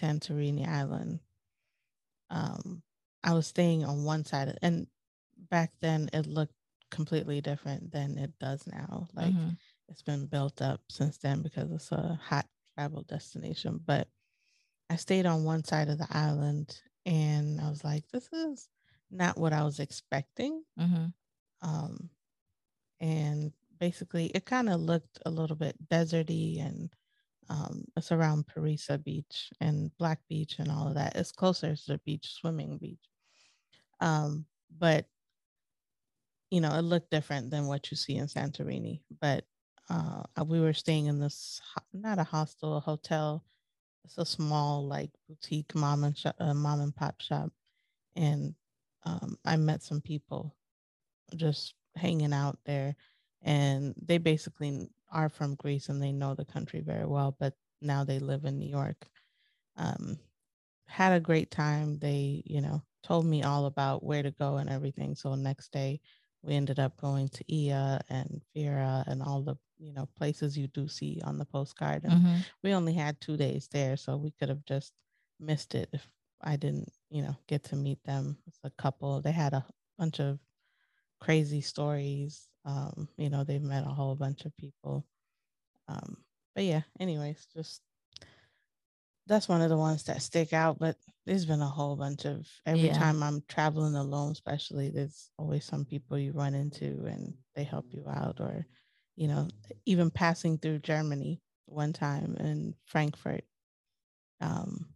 Santorini 0.00 0.66
Island, 0.68 1.20
um, 2.30 2.82
I 3.22 3.32
was 3.34 3.46
staying 3.46 3.84
on 3.84 4.04
one 4.04 4.24
side, 4.24 4.48
of- 4.48 4.58
and 4.62 4.88
back 5.36 5.72
then 5.80 6.08
it 6.12 6.26
looked 6.26 6.54
completely 6.90 7.40
different 7.40 7.90
than 7.92 8.18
it 8.18 8.38
does 8.38 8.66
now. 8.66 9.08
Like 9.14 9.36
Mhm. 9.36 9.58
It's 9.88 10.02
been 10.02 10.26
built 10.26 10.60
up 10.62 10.80
since 10.90 11.18
then 11.18 11.42
because 11.42 11.70
it's 11.72 11.92
a 11.92 12.18
hot 12.22 12.46
travel 12.74 13.02
destination. 13.02 13.80
But 13.84 14.08
I 14.90 14.96
stayed 14.96 15.26
on 15.26 15.44
one 15.44 15.64
side 15.64 15.88
of 15.88 15.98
the 15.98 16.08
island 16.10 16.80
and 17.06 17.60
I 17.60 17.70
was 17.70 17.84
like, 17.84 18.08
this 18.08 18.28
is 18.32 18.68
not 19.10 19.38
what 19.38 19.52
I 19.52 19.64
was 19.64 19.80
expecting. 19.80 20.64
Mhm. 20.78 21.14
Um, 21.62 22.10
and 23.00 23.52
basically, 23.78 24.26
it 24.28 24.46
kind 24.46 24.68
of 24.68 24.80
looked 24.80 25.18
a 25.26 25.30
little 25.30 25.56
bit 25.56 25.76
deserty 25.88 26.60
and 26.64 26.90
um, 27.48 27.84
it's 27.96 28.12
around 28.12 28.46
Perissa 28.48 29.02
Beach 29.02 29.52
and 29.60 29.96
Black 29.98 30.20
Beach 30.28 30.58
and 30.58 30.70
all 30.70 30.88
of 30.88 30.94
that. 30.94 31.16
It's 31.16 31.32
closer 31.32 31.76
to 31.76 31.86
the 31.86 31.98
beach, 31.98 32.32
swimming 32.34 32.78
beach. 32.78 33.04
Um, 34.00 34.46
but 34.70 35.06
you 36.50 36.60
know, 36.60 36.74
it 36.76 36.82
looked 36.82 37.10
different 37.10 37.50
than 37.50 37.66
what 37.66 37.90
you 37.90 37.96
see 37.96 38.16
in 38.16 38.26
Santorini. 38.26 39.02
But 39.20 39.44
uh, 39.88 40.22
we 40.44 40.60
were 40.60 40.72
staying 40.72 41.06
in 41.06 41.20
this 41.20 41.60
not 41.92 42.18
a 42.18 42.24
hostel, 42.24 42.76
a 42.76 42.80
hotel. 42.80 43.44
It's 44.04 44.18
a 44.18 44.26
small 44.26 44.86
like 44.86 45.10
boutique 45.28 45.74
mom 45.74 46.04
and 46.04 46.16
shop, 46.16 46.36
uh, 46.40 46.54
mom 46.54 46.80
and 46.80 46.94
pop 46.94 47.20
shop, 47.20 47.50
and 48.16 48.54
um, 49.04 49.38
I 49.44 49.56
met 49.56 49.82
some 49.82 50.00
people 50.00 50.56
just 51.34 51.74
hanging 51.96 52.32
out 52.32 52.58
there, 52.66 52.96
and 53.42 53.94
they 54.00 54.18
basically 54.18 54.88
are 55.10 55.28
from 55.28 55.54
Greece 55.56 55.88
and 55.88 56.02
they 56.02 56.12
know 56.12 56.34
the 56.34 56.44
country 56.44 56.80
very 56.80 57.06
well, 57.06 57.36
but 57.38 57.54
now 57.80 58.04
they 58.04 58.18
live 58.18 58.44
in 58.44 58.58
New 58.58 58.68
York. 58.68 59.08
Um, 59.76 60.18
had 60.86 61.12
a 61.12 61.20
great 61.20 61.50
time. 61.50 61.98
They, 61.98 62.42
you 62.46 62.60
know, 62.60 62.82
told 63.02 63.26
me 63.26 63.42
all 63.42 63.66
about 63.66 64.02
where 64.04 64.22
to 64.22 64.30
go 64.32 64.56
and 64.56 64.68
everything. 64.68 65.14
So 65.14 65.34
next 65.34 65.72
day 65.72 66.00
we 66.42 66.54
ended 66.54 66.78
up 66.78 66.96
going 67.00 67.28
to 67.30 67.44
Oia 67.44 68.00
and 68.08 68.40
Fira 68.54 69.04
and 69.06 69.22
all 69.22 69.42
the 69.42 69.56
you 69.78 69.92
know 69.92 70.06
places 70.16 70.56
you 70.56 70.66
do 70.68 70.88
see 70.88 71.20
on 71.24 71.38
the 71.38 71.44
postcard 71.44 72.04
and 72.04 72.18
Mhm. 72.18 72.46
we 72.62 72.72
only 72.72 72.94
had 72.94 73.20
two 73.20 73.36
days 73.36 73.68
there 73.68 73.96
so 73.96 74.16
we 74.16 74.30
could 74.32 74.48
have 74.48 74.64
just 74.64 74.92
missed 75.40 75.74
it 75.74 75.88
if 75.92 76.08
i 76.42 76.56
didn't 76.56 76.90
you 77.10 77.22
know 77.22 77.36
get 77.46 77.62
to 77.64 77.76
meet 77.76 78.02
them 78.04 78.38
it's 78.46 78.60
a 78.64 78.70
couple 78.70 79.20
they 79.20 79.32
had 79.32 79.52
a 79.52 79.66
bunch 79.98 80.20
of 80.20 80.38
crazy 81.20 81.60
stories 81.60 82.48
um 82.64 83.08
you 83.16 83.30
know 83.30 83.44
they've 83.44 83.62
met 83.62 83.84
a 83.86 83.90
whole 83.94 84.16
bunch 84.16 84.44
of 84.44 84.56
people 84.56 85.06
um 85.88 86.24
but 86.54 86.64
yeah 86.64 86.82
anyways 87.00 87.46
just 87.46 87.82
that's 89.26 89.48
one 89.48 89.60
of 89.60 89.70
the 89.70 89.76
ones 89.76 90.04
that 90.04 90.22
stick 90.22 90.52
out 90.52 90.78
but 90.78 90.96
there's 91.24 91.46
been 91.46 91.60
a 91.60 91.66
whole 91.68 91.96
bunch 91.96 92.24
of 92.24 92.46
every 92.64 92.90
Yeah. 92.90 92.90
time 92.90 93.22
i'm 93.22 93.42
traveling 93.48 93.94
alone 93.94 94.32
especially 94.32 94.90
there's 94.90 95.30
always 95.38 95.64
some 95.64 95.84
people 95.84 96.18
you 96.18 96.32
run 96.32 96.54
into 96.54 97.04
and 97.06 97.34
they 97.54 97.64
help 97.64 97.86
you 97.92 98.04
out 98.08 98.40
or 98.40 98.66
you 99.16 99.28
know 99.28 99.48
even 99.86 100.10
passing 100.10 100.58
through 100.58 100.78
germany 100.78 101.40
one 101.66 101.92
time 101.92 102.36
in 102.40 102.74
frankfurt 102.86 103.44
um 104.40 104.86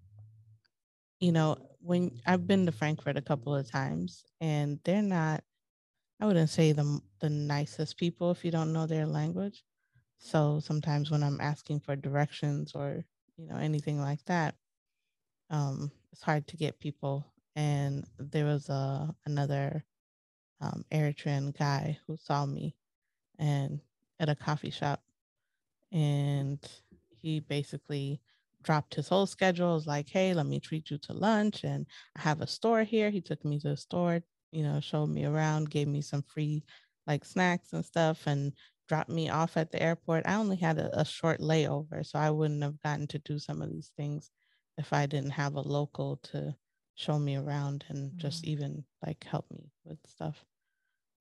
you 1.20 1.33
know 1.33 1.56
when 1.80 2.11
i've 2.26 2.46
been 2.46 2.66
to 2.66 2.72
frankfurt 2.72 3.16
a 3.16 3.22
couple 3.22 3.54
of 3.54 3.70
times 3.70 4.24
and 4.40 4.78
they're 4.85 5.02
not 5.02 5.42
i 6.20 6.26
wouldn't 6.26 6.50
say 6.50 6.72
the, 6.72 7.00
the 7.20 7.30
nicest 7.30 7.96
people 7.96 8.30
if 8.30 8.44
you 8.44 8.50
don't 8.50 8.72
know 8.72 8.87
their 8.87 9.06
language. 9.06 9.64
So 10.18 10.61
sometimes 10.61 11.11
when 11.11 11.22
i'm 11.22 11.40
asking 11.40 11.80
for 11.80 11.96
directions 11.96 12.72
or 12.74 13.04
you 13.37 13.46
know 13.48 13.56
anything 13.56 14.00
like 14.00 14.24
that 14.26 14.56
um 15.50 15.90
it's 16.12 16.22
hard 16.22 16.46
to 16.48 16.56
get 16.56 16.80
people. 16.80 17.26
And 17.56 18.06
there 18.18 18.44
was 18.46 18.68
a 18.68 19.14
another 19.26 19.85
um 20.61 20.85
eritrean 20.92 21.56
guy 21.56 21.98
who 22.06 22.16
saw 22.16 22.46
me 22.46 22.76
and 23.38 23.80
at 24.20 24.30
a 24.30 24.37
coffee 24.37 24.70
shop 24.70 25.02
and 25.92 26.59
he 27.11 27.40
basically 27.40 28.20
dropped 28.62 28.94
his 28.94 29.09
whole 29.09 29.26
schedule. 29.26 29.74
Was 29.74 29.87
like 29.87 30.09
hey 30.09 30.35
let 30.35 30.46
me 30.46 30.61
treat 30.61 30.90
you 30.90 30.98
to 30.98 31.12
lunch 31.12 31.64
and 31.64 31.87
i 32.16 32.20
have 32.20 32.40
a 32.40 32.46
store 32.46 32.85
here. 32.85 33.11
He 33.11 33.20
took 33.20 33.44
me 33.44 33.59
to 33.61 33.70
the 33.70 33.76
store 33.76 34.22
you 34.52 34.62
know 34.62 34.80
showed 34.80 35.09
me 35.09 35.24
around 35.24 35.70
gave 35.70 35.88
me 35.88 36.02
some 36.02 36.22
free 36.22 36.64
like 37.06 37.24
snacks 37.24 37.72
and 37.72 37.85
stuff 37.85 38.26
and 38.26 38.52
dropped 38.88 39.11
me 39.11 39.28
off 39.28 39.56
at 39.56 39.70
the 39.70 39.83
airport. 39.83 40.26
I 40.26 40.35
only 40.35 40.56
had 40.56 40.78
a, 40.78 41.00
a 41.00 41.04
short 41.04 41.40
layover 41.40 42.04
so 42.06 42.18
i 42.18 42.30
wouldn't 42.30 42.62
have 42.62 42.80
gotten 42.83 43.06
to 43.09 43.18
do 43.20 43.38
some 43.38 43.62
of 43.62 43.70
these 43.70 43.92
things 43.96 44.30
if 44.78 44.92
i 44.92 45.06
didn't 45.06 45.30
have 45.30 45.54
a 45.54 45.61
local 45.61 46.16
to 46.18 46.54
show 46.94 47.18
me 47.18 47.37
around 47.37 47.85
and 47.88 48.18
just 48.18 48.44
Mhm. 48.44 48.48
even 48.48 48.85
like 49.06 49.24
help 49.24 49.50
me 49.50 49.70
with 49.85 49.98
stuff 50.06 50.44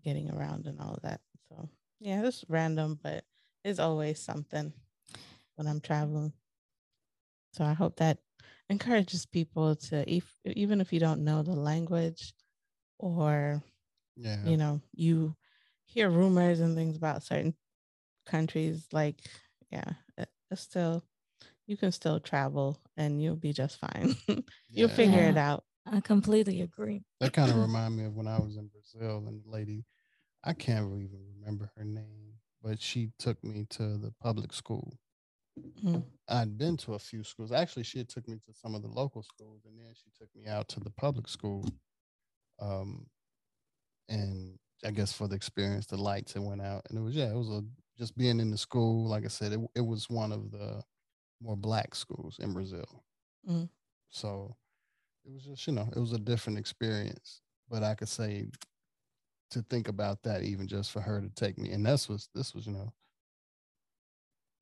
getting 0.04 0.30
around 0.32 0.68
and 0.68 0.80
all 0.80 0.94
of 0.96 1.02
that 1.04 1.22
so 1.50 1.70
yeah 2.00 2.26
it's 2.26 2.46
random 2.50 3.00
but 3.02 3.24
it's 3.64 3.80
always 3.80 4.20
something 4.20 4.74
when 5.56 5.68
i'm 5.68 5.82
traveling 5.82 6.34
so 7.54 7.64
i 7.64 7.74
hope 7.74 7.96
that 7.98 8.18
encourages 8.70 9.26
people 9.26 9.76
to 9.76 10.10
if, 10.12 10.36
even 10.46 10.80
if 10.82 10.94
you 10.94 11.00
don't 11.00 11.24
know 11.24 11.42
the 11.42 11.54
language 11.54 12.34
or 13.00 13.62
Yeah. 14.16 14.38
you 14.46 14.58
know 14.58 14.82
you 14.94 15.36
hear 15.86 16.10
rumors 16.10 16.60
and 16.60 16.76
things 16.76 16.96
about 16.98 17.24
certain 17.24 17.56
countries 18.26 18.88
like 18.92 19.22
yeah 19.72 19.94
it's 20.52 20.62
still 20.62 21.04
you 21.68 21.78
can 21.78 21.92
still 21.92 22.20
travel 22.20 22.78
and 22.98 23.22
you'll 23.22 23.36
be 23.36 23.54
just 23.54 23.80
fine 23.80 24.16
you'll 24.76 24.90
Yeah. 24.90 24.96
figure 24.96 25.24
it 25.30 25.38
out 25.38 25.64
I 25.92 26.02
completely 26.02 26.62
agree. 26.62 27.04
That 27.20 27.34
kind 27.34 27.50
of 27.52 27.58
remind 27.62 27.96
me 27.98 28.04
of 28.06 28.16
when 28.16 28.28
I 28.28 28.38
was 28.40 28.58
in 28.58 28.68
Brazil 28.68 29.24
and 29.26 29.44
the 29.44 29.50
lady, 29.50 29.86
I 30.44 30.54
can't 30.54 30.94
even 31.02 31.26
remember 31.40 31.72
her 31.78 31.86
name, 31.86 32.42
but 32.62 32.82
she 32.82 33.14
took 33.20 33.42
me 33.42 33.66
to 33.70 33.98
the 33.98 34.12
public 34.12 34.52
school. 34.52 35.00
Mhm. 35.58 36.20
I'd 36.28 36.58
been 36.58 36.78
to 36.78 36.94
a 36.94 37.00
few 37.00 37.24
schools. 37.24 37.52
Actually, 37.52 37.84
she 37.84 37.98
had 37.98 38.10
took 38.10 38.28
me 38.28 38.38
to 38.46 38.54
some 38.54 38.76
of 38.76 38.82
the 38.82 38.88
local 38.88 39.24
schools, 39.24 39.66
and 39.66 39.78
then 39.80 39.94
she 39.96 40.12
took 40.12 40.34
me 40.36 40.46
out 40.48 40.70
to 40.70 40.80
the 40.80 40.92
public 40.92 41.28
school. 41.28 41.66
Um, 42.60 43.08
and 44.10 44.58
I 44.86 44.92
guess 44.92 45.14
for 45.14 45.28
the 45.28 45.36
experience, 45.36 45.86
the 45.88 45.98
lights 45.98 46.34
had 46.34 46.44
went 46.44 46.62
out, 46.62 46.86
and 46.90 46.98
it 46.98 47.02
was 47.02 47.16
yeah, 47.16 47.32
it 47.32 47.36
was 47.38 47.50
a 47.50 47.64
just 47.98 48.18
being 48.18 48.40
in 48.40 48.52
the 48.52 48.58
school. 48.58 49.08
Like 49.08 49.26
I 49.26 49.30
said, 49.30 49.54
it 49.54 49.60
it 49.76 49.82
was 49.82 50.10
one 50.10 50.32
of 50.32 50.52
the 50.52 50.84
more 51.42 51.58
black 51.58 51.96
schools 51.96 52.40
in 52.40 52.54
Brazil. 52.54 53.04
Mhm. 53.44 53.70
So 54.10 54.56
it 55.26 55.32
was 55.32 55.46
just 55.46 55.68
you 55.68 55.74
know 55.74 55.90
it 55.96 56.00
was 56.00 56.14
a 56.14 56.20
different 56.20 56.60
experience. 56.60 57.42
But 57.70 57.84
I 57.84 57.96
could 57.96 58.10
say 58.10 58.48
to 59.52 59.62
think 59.64 59.88
about 59.88 60.24
that 60.24 60.44
even 60.44 60.68
just 60.68 60.92
for 60.92 61.02
her 61.02 61.20
to 61.22 61.30
take 61.30 61.58
me, 61.58 61.72
and 61.72 61.86
this 61.86 62.08
was 62.10 62.30
this 62.36 62.54
was 62.54 62.66
you 62.68 62.74
know 62.74 62.94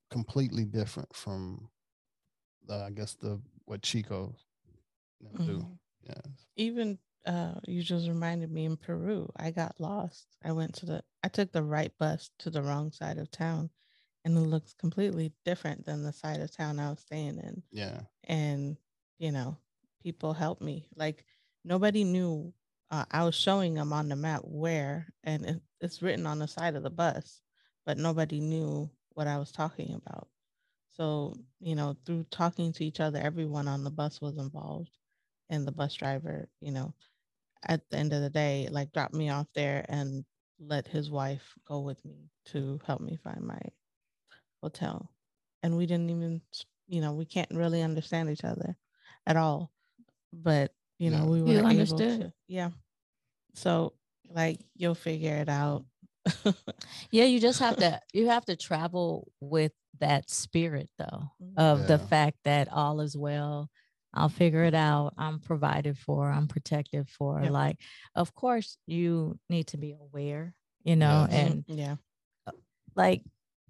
completely 0.09 0.65
different 0.65 1.13
from 1.15 1.69
the, 2.65 2.75
I 2.75 2.91
guess 2.91 3.13
the 3.15 3.41
what 3.65 3.81
Chico 3.81 4.35
you 5.19 5.29
know, 5.33 5.45
do. 5.45 5.67
Yeah. 6.03 6.21
even 6.55 6.97
uh 7.25 7.55
you 7.67 7.81
just 7.83 8.07
reminded 8.07 8.49
me 8.51 8.63
in 8.65 8.77
peru 8.77 9.29
i 9.35 9.51
got 9.51 9.75
lost 9.79 10.27
i 10.45 10.51
went 10.51 10.73
to 10.75 10.85
the 10.85 11.03
i 11.23 11.27
took 11.27 11.51
the 11.51 11.63
right 11.63 11.91
bus 11.99 12.29
to 12.39 12.49
the 12.49 12.61
wrong 12.61 12.91
side 12.91 13.17
of 13.17 13.29
town 13.29 13.69
and 14.23 14.37
it 14.37 14.41
looks 14.41 14.73
completely 14.73 15.33
different 15.43 15.83
than 15.85 16.03
the 16.03 16.13
side 16.13 16.39
of 16.39 16.55
town 16.55 16.79
i 16.79 16.89
was 16.89 16.99
staying 16.99 17.37
in 17.39 17.61
Yeah. 17.71 18.01
and 18.25 18.77
you 19.17 19.31
know 19.31 19.57
people 20.01 20.33
helped 20.33 20.61
me 20.61 20.87
like 20.95 21.25
nobody 21.65 22.03
knew 22.05 22.53
uh, 22.91 23.05
i 23.11 23.23
was 23.23 23.35
showing 23.35 23.73
them 23.73 23.93
on 23.93 24.09
the 24.09 24.15
map 24.15 24.41
where 24.43 25.07
and 25.23 25.45
it, 25.45 25.61
it's 25.81 26.01
written 26.01 26.25
on 26.25 26.39
the 26.39 26.47
side 26.47 26.75
of 26.75 26.83
the 26.83 26.89
bus 26.89 27.41
but 27.85 27.97
nobody 27.97 28.39
knew 28.39 28.89
what 29.13 29.27
i 29.27 29.37
was 29.37 29.51
talking 29.51 29.93
about. 29.95 30.27
So 30.89 31.35
you 31.59 31.75
know 31.75 31.95
through 32.05 32.25
talking 32.31 32.73
to 32.73 32.85
each 32.85 32.99
other 32.99 33.19
everyone 33.19 33.67
on 33.67 33.83
the 33.83 33.91
bus 33.91 34.21
was 34.21 34.37
involved 34.37 34.91
and 35.49 35.67
the 35.67 35.71
bus 35.71 35.93
driver 35.93 36.49
you 36.61 36.71
know 36.71 36.93
at 37.67 37.89
the 37.89 37.97
end 37.97 38.13
of 38.13 38.21
the 38.21 38.29
day 38.29 38.67
like 38.71 38.91
dropped 38.93 39.13
me 39.13 39.29
off 39.29 39.47
there 39.53 39.85
and 39.89 40.25
let 40.59 40.87
his 40.87 41.09
wife 41.11 41.53
go 41.67 41.79
with 41.81 42.03
me 42.05 42.29
to 42.45 42.79
help 42.85 43.01
me 43.01 43.17
find 43.23 43.41
my 43.41 43.59
hotel. 44.61 45.11
And 45.63 45.77
we 45.77 45.85
didn't 45.85 46.09
even 46.09 46.41
you 46.87 47.01
know 47.01 47.13
we 47.13 47.25
can't 47.25 47.51
really 47.51 47.81
understand 47.81 48.29
each 48.29 48.43
other 48.43 48.75
at 49.25 49.37
all. 49.37 49.71
But 50.33 50.73
you 50.99 51.09
know 51.09 51.25
we 51.25 51.41
were 51.41 51.49
You 51.51 51.57
able 51.59 51.67
understood. 51.69 52.21
to 52.21 52.33
yeah 52.47 52.69
so 53.53 53.93
like 54.33 54.59
you'll 54.75 54.95
figure 54.95 55.35
it 55.35 55.49
out 55.49 55.85
Yeah, 57.11 57.23
you 57.23 57.39
just 57.39 57.59
have 57.59 57.77
to 57.77 57.99
you 58.13 58.27
have 58.27 58.43
to 58.45 58.55
travel 58.57 59.31
with 59.39 59.71
that 59.99 60.29
spirit 60.29 60.89
though 60.97 61.23
of 61.55 61.87
the 61.87 61.97
fact 61.97 62.37
that 62.43 62.67
all 62.71 62.99
is 62.99 63.15
well. 63.15 63.69
I'll 64.13 64.27
figure 64.29 64.63
it 64.63 64.73
out. 64.73 65.13
I'm 65.17 65.39
provided 65.39 65.97
for. 65.97 66.29
I'm 66.29 66.47
protected 66.47 67.07
for. 67.09 67.39
Yep. 67.41 67.51
Like, 67.51 67.77
of 68.15 68.33
course, 68.35 68.77
you 68.87 69.37
need 69.49 69.67
to 69.67 69.77
be 69.77 69.95
aware, 69.99 70.53
you 70.83 70.95
know, 70.97 71.27
Yes. 71.29 71.39
and 71.51 71.63
yeah 71.67 71.95
like 72.95 73.23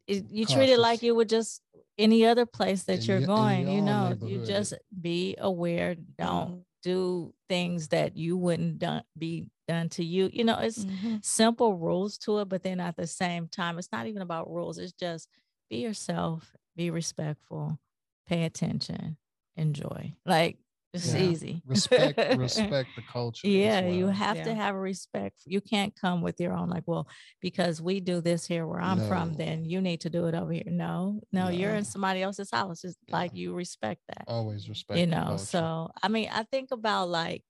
it, 0.07 0.25
you 0.31 0.45
treat 0.45 0.69
it 0.69 0.79
like 0.79 1.03
you 1.03 1.13
would 1.15 1.29
just 1.29 1.61
any 1.97 2.25
other 2.25 2.45
place 2.45 2.83
that 2.83 2.99
In 2.99 3.05
you're 3.05 3.17
your- 3.19 3.27
going. 3.27 3.67
You 3.67 3.81
know, 3.81 4.15
you 4.21 4.45
just 4.45 4.73
be 4.99 5.35
aware. 5.37 5.95
Don't 6.17 6.49
Mhm. 6.49 6.63
Do 6.83 7.33
things 7.49 7.89
that 7.89 8.15
you 8.17 8.37
wouldn't 8.37 8.79
done, 8.79 9.03
be 9.17 9.49
done 9.67 9.89
to 9.89 10.03
you. 10.03 10.29
You 10.33 10.43
know, 10.43 10.59
it's 10.59 10.85
Mhm. 10.85 11.23
simple 11.23 11.75
rules 11.77 12.17
to 12.19 12.39
it, 12.39 12.49
but 12.49 12.63
then 12.63 12.79
at 12.79 12.95
the 12.95 13.07
same 13.07 13.47
time, 13.47 13.77
it's 13.79 13.91
not 13.91 14.07
even 14.07 14.21
about 14.21 14.49
rules. 14.49 14.77
It's 14.77 14.93
just 14.93 15.29
be 15.69 15.77
yourself, 15.77 16.55
be 16.75 16.89
respectful, 16.89 17.79
pay 18.25 18.43
attention, 18.45 19.17
enjoy. 19.55 20.15
Like 20.25 20.59
it's 21.05 21.15
Yeah. 21.15 21.21
easy. 21.21 21.63
Respect 21.65 22.17
respect 22.37 22.95
the 22.95 23.01
culture. 23.01 23.47
as 23.47 23.53
Yeah, 23.53 23.87
you 23.87 24.05
well. 24.05 24.13
have 24.15 24.43
to 24.43 24.53
have 24.55 24.75
a 24.75 24.79
respect. 24.79 25.41
You 25.45 25.61
can't 25.61 25.95
come 25.95 26.21
with 26.21 26.39
your 26.39 26.53
own, 26.53 26.69
like, 26.69 26.83
well, 26.87 27.07
because 27.41 27.81
we 27.81 27.99
do 27.99 28.21
this 28.21 28.45
here 28.47 28.65
where 28.65 28.81
I'm 28.81 28.99
from, 28.99 29.33
then 29.33 29.65
you 29.65 29.81
need 29.81 30.01
to 30.01 30.09
do 30.09 30.27
it 30.27 30.35
over 30.35 30.51
here. 30.51 30.63
No, 30.67 31.21
no, 31.31 31.49
you're 31.49 31.75
in 31.75 31.85
somebody 31.85 32.21
else's 32.21 32.51
house. 32.51 32.83
It's 32.83 32.97
Yeah. 33.07 33.15
like 33.17 33.35
you 33.35 33.53
respect 33.53 34.01
that, 34.07 34.25
Always 34.27 34.67
respect 34.69 34.99
you 34.99 35.07
know. 35.07 35.25
culture. 35.27 35.45
So, 35.45 35.91
I 36.01 36.07
mean, 36.07 36.29
I 36.31 36.43
think 36.43 36.71
about 36.71 37.09
like 37.09 37.43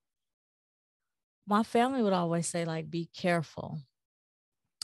my 1.46 1.62
family 1.62 2.02
would 2.02 2.12
always 2.12 2.46
say, 2.46 2.64
like, 2.64 2.90
be 2.90 3.06
careful 3.06 3.80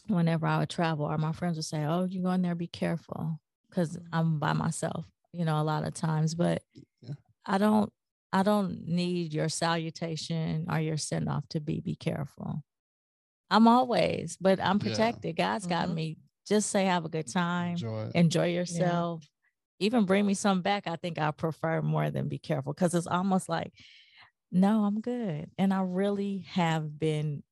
whenever 0.06 0.46
I 0.46 0.58
would 0.58 0.70
travel, 0.70 1.06
or 1.06 1.18
my 1.18 1.32
friends 1.32 1.56
would 1.56 1.64
say, 1.64 1.84
oh, 1.84 2.04
you 2.04 2.22
go 2.22 2.30
in 2.30 2.42
there, 2.42 2.54
be 2.54 2.66
careful, 2.66 3.40
because 3.68 3.96
Mhm. 3.96 4.08
I'm 4.12 4.38
by 4.38 4.52
myself, 4.52 5.06
you 5.32 5.44
know, 5.44 5.60
a 5.60 5.64
lot 5.64 5.84
of 5.84 5.94
times. 5.94 6.34
But 6.34 6.62
Yeah. 7.00 7.14
I 7.46 7.58
don't 7.58 7.92
I 8.34 8.44
don't 8.44 8.88
need 8.88 9.34
your 9.34 9.48
salutation 9.50 10.66
or 10.70 10.80
your 10.80 10.98
send 10.98 11.30
off 11.30 11.48
to 11.50 11.60
be 11.60 11.80
be 11.80 11.96
careful. 11.96 12.64
I'm 13.50 13.68
always, 13.68 14.36
but 14.40 14.60
I'm 14.60 14.78
Yeah. 14.80 14.80
protected. 14.80 15.36
God's 15.36 15.66
got 15.66 15.88
Mhm. 15.88 15.94
me. 15.94 16.18
Just 16.46 16.70
say 16.70 16.86
have 16.86 17.04
a 17.04 17.08
good 17.10 17.26
time, 17.28 17.86
Enjoy 17.86 18.12
enjoy 18.14 18.48
yourself. 18.48 19.24
Even 19.80 20.06
bring 20.06 20.26
me 20.26 20.34
some 20.34 20.62
back. 20.62 20.86
I 20.86 20.96
think 20.96 21.18
I 21.18 21.30
prefer 21.32 21.82
more 21.82 22.10
than 22.10 22.28
be 22.28 22.38
careful 22.38 22.72
because 22.74 22.94
it's 22.94 23.06
almost 23.06 23.48
like, 23.48 23.72
no, 24.52 24.84
I'm 24.84 25.00
good. 25.00 25.50
And 25.58 25.72
I 25.74 25.82
really 25.82 26.38
have 26.50 26.98
been 26.98 27.42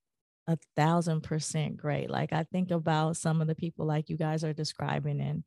a 0.49 0.59
thousand 0.77 1.23
percent 1.23 1.77
great. 1.79 2.11
Like 2.11 2.33
I 2.33 2.45
think 2.45 2.71
about 2.73 3.17
some 3.17 3.41
of 3.41 3.49
the 3.49 3.57
people 3.57 3.87
like 3.87 4.11
you 4.11 4.17
guys 4.17 4.45
are 4.45 4.55
describing 4.55 5.21
and 5.21 5.45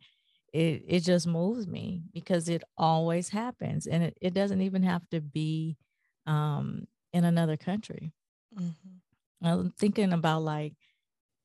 it 0.56 0.84
it 0.88 1.00
just 1.02 1.28
moves 1.28 1.68
me 1.68 2.04
because 2.14 2.48
it 2.48 2.64
always 2.78 3.30
happens 3.30 3.88
and 3.88 4.04
it, 4.04 4.18
it 4.22 4.34
doesn't 4.34 4.62
even 4.62 4.84
have 4.84 5.08
to 5.10 5.20
be 5.20 5.78
um 6.26 6.88
in 7.14 7.26
another 7.26 7.58
country. 7.58 8.14
Mm-hmm. 8.58 9.48
I'm 9.48 9.72
thinking 9.78 10.14
about 10.14 10.44
like 10.44 10.74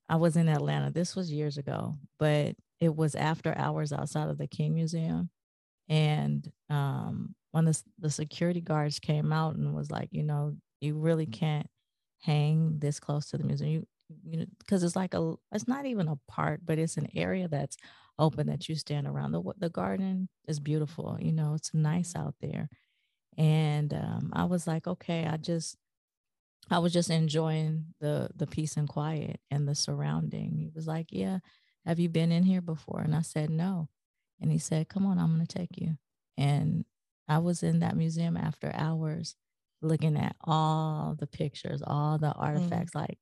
I 0.09 0.17
was 0.17 0.37
in 0.37 0.49
Atlanta. 0.49 0.91
This 0.91 1.17
was 1.17 1.33
years 1.33 1.59
ago, 1.59 1.97
but 2.19 2.55
it 2.81 2.95
was 2.95 3.15
after 3.15 3.57
hours 3.57 3.93
outside 3.93 4.29
of 4.29 4.39
the 4.39 4.47
King 4.47 4.75
Museum. 4.75 5.31
And 5.89 6.51
um, 6.69 7.35
when 7.51 7.65
the, 7.65 7.81
the 7.99 8.11
security 8.11 8.61
guards 8.61 8.99
came 8.99 9.33
out 9.33 9.57
and 9.57 9.75
was 9.75 9.91
like, 9.91 10.09
you 10.13 10.23
know, 10.23 10.57
you 10.81 10.99
really 10.99 11.27
can't 11.27 11.67
hang 12.23 12.79
this 12.79 12.99
close 13.01 13.27
to 13.31 13.39
the 13.39 13.45
museum. 13.45 13.71
You, 13.71 13.87
you 14.25 14.39
know, 14.39 14.47
because 14.59 14.83
it's 14.83 14.97
like 14.97 15.15
a, 15.15 15.35
it's 15.53 15.69
not 15.69 15.87
even 15.87 16.09
a 16.09 16.19
part 16.27 16.61
but 16.65 16.79
it's 16.79 16.97
an 16.97 17.09
area 17.15 17.47
that's 17.47 17.77
open 18.21 18.47
that 18.49 18.69
you 18.69 18.77
stand 18.77 19.07
around. 19.07 19.33
The 19.33 19.43
the 19.59 19.71
garden 19.71 20.29
is 20.47 20.61
beautiful. 20.61 21.17
You 21.21 21.33
know, 21.33 21.55
it's 21.55 21.75
nice 21.75 22.15
out 22.15 22.35
there. 22.41 22.69
And 23.37 23.93
um, 23.95 24.31
I 24.33 24.45
was 24.45 24.67
like, 24.67 24.87
okay, 24.87 25.27
I 25.27 25.37
just 25.37 25.77
I 26.71 26.79
was 26.79 26.93
just 26.93 27.11
enjoying 27.11 27.87
the 28.01 28.31
the 28.37 28.47
peace 28.47 28.77
and 28.77 28.89
quiet 28.89 29.41
and 29.51 29.67
the 29.67 29.75
surrounding. 29.75 30.57
He 30.57 30.71
was 30.75 30.87
like, 30.87 31.09
"Yeah, 31.11 31.39
have 31.87 31.99
you 31.99 32.09
been 32.09 32.31
in 32.33 32.45
here 32.45 32.61
before?" 32.61 33.01
And 33.01 33.15
I 33.15 33.23
said, 33.23 33.51
"No." 33.51 33.89
And 34.41 34.53
he 34.53 34.59
said, 34.59 34.89
"Come 34.89 35.07
on, 35.07 35.19
I'm 35.19 35.35
going 35.35 35.47
to 35.47 35.59
take 35.59 35.79
you." 35.79 35.97
And 36.37 36.85
I 37.29 37.39
was 37.39 37.63
in 37.63 37.81
that 37.81 37.97
museum 37.97 38.37
after 38.37 38.71
hours 38.75 39.37
looking 39.83 40.17
at 40.17 40.37
all 40.43 41.17
the 41.19 41.27
pictures, 41.27 41.83
all 41.87 42.19
the 42.19 42.29
mm. 42.29 42.39
artifacts 42.39 42.93
mm. 42.93 43.01
like 43.01 43.19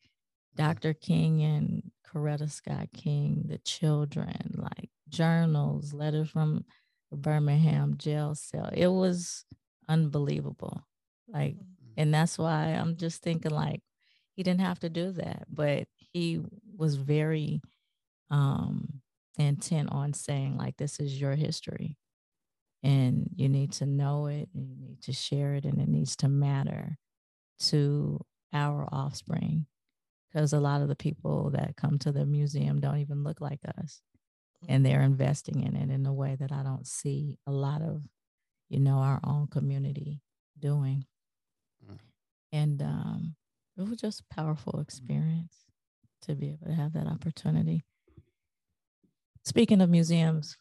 Dr. 0.56 0.92
King 0.94 1.42
and 1.42 1.82
Coretta 2.06 2.50
Scott 2.50 2.88
King, 2.92 3.44
the 3.46 3.58
children, 3.58 4.54
like 4.56 4.87
journals, 5.10 5.92
letters 5.92 6.30
from 6.30 6.64
Birmingham 7.12 7.96
jail 7.96 8.34
cell. 8.34 8.70
It 8.72 8.88
was 8.88 9.44
unbelievable. 9.88 10.86
Like 11.28 11.56
mm 11.56 11.64
and 11.98 12.14
that's 12.14 12.38
why 12.38 12.66
i'm 12.68 12.96
just 12.96 13.22
thinking 13.22 13.50
like 13.50 13.82
he 14.36 14.42
didn't 14.42 14.60
have 14.60 14.78
to 14.78 14.88
do 14.88 15.10
that 15.12 15.44
but 15.52 15.86
he 15.96 16.40
was 16.76 16.94
very 16.94 17.60
um 18.30 19.02
intent 19.36 19.88
on 19.90 20.12
saying 20.14 20.56
like 20.56 20.76
this 20.76 21.00
is 21.00 21.20
your 21.20 21.34
history 21.34 21.96
and 22.82 23.28
you 23.34 23.48
need 23.48 23.72
to 23.72 23.84
know 23.84 24.26
it 24.26 24.48
and 24.54 24.68
you 24.70 24.76
need 24.76 25.02
to 25.02 25.12
share 25.12 25.54
it 25.54 25.64
and 25.64 25.80
it 25.80 25.88
needs 25.88 26.16
to 26.16 26.28
matter 26.28 26.96
to 27.58 28.20
our 28.52 28.88
offspring 28.92 29.66
because 30.32 30.52
a 30.52 30.60
lot 30.60 30.80
of 30.80 30.88
the 30.88 30.96
people 30.96 31.50
that 31.50 31.76
come 31.76 31.98
to 31.98 32.12
the 32.12 32.24
museum 32.24 32.80
don't 32.80 32.98
even 32.98 33.24
look 33.24 33.40
like 33.40 33.60
us 33.78 34.00
and 34.66 34.84
they're 34.84 34.96
mm-hmm. 34.96 35.12
investing 35.12 35.62
in 35.62 35.76
it 35.76 35.90
in 35.90 36.06
a 36.06 36.12
way 36.12 36.36
that 36.38 36.50
i 36.50 36.62
don't 36.62 36.86
see 36.86 37.38
a 37.46 37.52
lot 37.52 37.82
of 37.82 38.02
you 38.68 38.80
know 38.80 38.98
our 38.98 39.20
own 39.24 39.46
community 39.46 40.22
doing. 40.58 41.04
Mm-hmm. 41.84 41.96
And 42.52 42.82
um, 42.82 43.34
it 43.76 43.88
was 43.88 43.98
just 43.98 44.20
a 44.20 44.34
powerful 44.34 44.74
mm-hmm. 44.74 44.82
experience 44.82 45.54
to 46.22 46.34
be 46.34 46.48
able 46.48 46.66
to 46.66 46.74
have 46.74 46.92
that 46.94 47.06
opportunity. 47.06 47.84
Speaking 49.44 49.80
of 49.80 49.88
museums, 49.88 50.56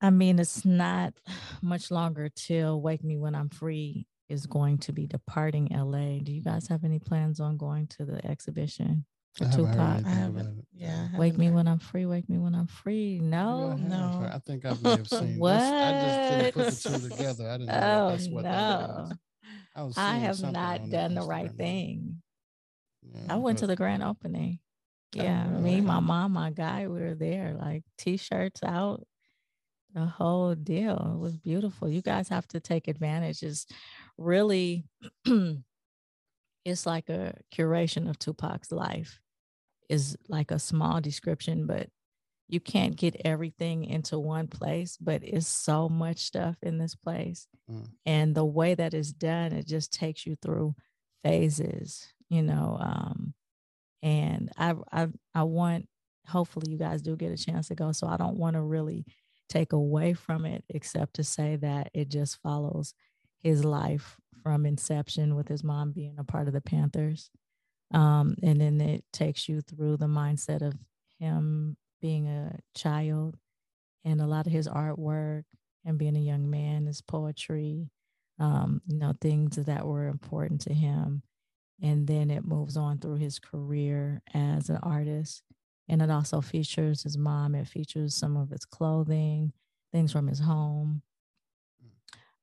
I 0.00 0.10
mean, 0.10 0.38
it's 0.38 0.64
not 0.64 1.14
much 1.62 1.90
longer 1.90 2.28
till 2.34 2.80
Wake 2.80 3.04
Me 3.04 3.16
When 3.16 3.34
I'm 3.34 3.48
Free 3.48 4.06
is 4.28 4.46
going 4.46 4.78
to 4.78 4.92
be 4.92 5.06
departing 5.06 5.68
LA. 5.72 6.18
Do 6.22 6.32
you 6.32 6.42
guys 6.42 6.68
have 6.68 6.84
any 6.84 7.00
plans 7.00 7.40
on 7.40 7.56
going 7.56 7.88
to 7.88 8.04
the 8.04 8.24
exhibition 8.24 9.04
I 9.40 9.44
Tupac? 9.44 9.78
I 9.78 10.08
haven't. 10.08 10.66
Yeah. 10.74 11.08
I 11.14 11.18
wake 11.18 11.38
me 11.38 11.50
when 11.50 11.68
I'm 11.68 11.78
free. 11.78 12.06
Wake 12.06 12.28
me 12.28 12.38
when 12.38 12.54
I'm 12.54 12.66
free. 12.66 13.20
No, 13.20 13.74
no. 13.74 14.28
I 14.32 14.38
think 14.38 14.64
I 14.64 14.74
may 14.82 14.90
have 14.90 15.08
seen. 15.08 15.38
what? 15.38 15.58
This. 15.58 15.72
I 15.72 15.92
just 16.02 16.30
didn't 16.30 16.54
put 16.54 16.66
the 16.66 16.98
two 16.98 17.08
together. 17.08 17.48
I 17.48 17.52
didn't 17.52 17.66
know 17.66 18.06
oh, 18.06 18.10
that's 18.10 18.28
what 18.28 18.44
no. 18.44 18.50
that 18.50 19.12
is. 19.12 19.18
I, 19.96 20.14
I 20.14 20.18
have 20.18 20.42
not 20.42 20.90
done 20.90 21.14
the 21.14 21.22
right 21.22 21.50
thing. 21.50 22.22
Yeah, 23.02 23.34
I 23.34 23.36
went 23.36 23.58
to 23.58 23.66
the 23.66 23.76
grand 23.76 24.02
opening. 24.02 24.58
Oh, 25.18 25.22
yeah, 25.22 25.44
me, 25.44 25.80
my 25.80 26.00
mom, 26.00 26.32
my 26.32 26.50
guy, 26.50 26.86
we 26.86 27.00
were 27.00 27.14
there, 27.14 27.56
like 27.58 27.82
t-shirts 27.98 28.62
out, 28.62 29.04
the 29.92 30.04
whole 30.04 30.54
deal. 30.54 31.14
It 31.14 31.18
was 31.18 31.36
beautiful. 31.36 31.88
You 31.88 32.00
guys 32.00 32.28
have 32.28 32.46
to 32.48 32.60
take 32.60 32.86
advantage. 32.86 33.42
It's 33.42 33.66
really, 34.18 34.84
it's 36.64 36.86
like 36.86 37.08
a 37.08 37.34
curation 37.54 38.08
of 38.08 38.18
Tupac's 38.18 38.72
life. 38.72 39.20
Is 39.88 40.16
like 40.28 40.52
a 40.52 40.60
small 40.60 41.00
description, 41.00 41.66
but 41.66 41.88
you 42.46 42.60
can't 42.60 42.94
get 42.94 43.20
everything 43.24 43.84
into 43.84 44.20
one 44.20 44.46
place, 44.46 44.96
but 45.00 45.24
it's 45.24 45.48
so 45.48 45.88
much 45.88 46.18
stuff 46.18 46.54
in 46.62 46.78
this 46.78 46.94
place. 46.94 47.48
Mm. 47.68 47.88
And 48.06 48.34
the 48.36 48.44
way 48.44 48.76
that 48.76 48.94
it's 48.94 49.10
done, 49.12 49.52
it 49.52 49.66
just 49.66 49.92
takes 49.92 50.26
you 50.26 50.36
through 50.40 50.76
phases, 51.24 52.06
you 52.28 52.42
know. 52.42 52.78
Um, 52.80 53.34
and 54.00 54.52
I, 54.56 54.76
I, 54.92 55.08
I 55.34 55.42
want, 55.42 55.88
hopefully, 56.28 56.70
you 56.70 56.78
guys 56.78 57.02
do 57.02 57.16
get 57.16 57.32
a 57.32 57.36
chance 57.36 57.66
to 57.66 57.74
go. 57.74 57.90
So 57.90 58.06
I 58.06 58.16
don't 58.16 58.36
want 58.36 58.54
to 58.54 58.62
really 58.62 59.06
take 59.48 59.72
away 59.72 60.12
from 60.12 60.44
it, 60.44 60.62
except 60.68 61.14
to 61.14 61.24
say 61.24 61.56
that 61.56 61.90
it 61.94 62.08
just 62.10 62.40
follows 62.42 62.94
his 63.42 63.64
life 63.64 64.19
from 64.42 64.66
inception 64.66 65.34
with 65.34 65.48
his 65.48 65.64
mom 65.64 65.92
being 65.92 66.16
a 66.18 66.24
part 66.24 66.46
of 66.46 66.54
the 66.54 66.60
Panthers. 66.60 67.30
Um, 67.92 68.34
and 68.42 68.60
then 68.60 68.80
it 68.80 69.04
takes 69.12 69.48
you 69.48 69.60
through 69.60 69.96
the 69.96 70.06
mindset 70.06 70.62
of 70.62 70.74
him 71.18 71.76
being 72.00 72.28
a 72.28 72.58
child 72.74 73.36
and 74.04 74.20
a 74.20 74.26
lot 74.26 74.46
of 74.46 74.52
his 74.52 74.68
artwork 74.68 75.44
and 75.84 75.98
being 75.98 76.16
a 76.16 76.20
young 76.20 76.48
man, 76.50 76.86
his 76.86 77.00
poetry, 77.00 77.90
um, 78.38 78.80
you 78.86 78.98
know, 78.98 79.14
things 79.20 79.56
that 79.56 79.86
were 79.86 80.06
important 80.06 80.60
to 80.62 80.72
him. 80.72 81.22
And 81.82 82.06
then 82.06 82.30
it 82.30 82.44
moves 82.44 82.76
on 82.76 82.98
through 82.98 83.16
his 83.16 83.38
career 83.38 84.22
as 84.34 84.68
an 84.68 84.78
artist. 84.82 85.42
And 85.88 86.02
it 86.02 86.10
also 86.10 86.40
features 86.40 87.02
his 87.02 87.18
mom. 87.18 87.54
It 87.54 87.66
features 87.66 88.14
some 88.14 88.36
of 88.36 88.50
his 88.50 88.64
clothing, 88.64 89.52
things 89.92 90.12
from 90.12 90.28
his 90.28 90.38
home. 90.38 91.02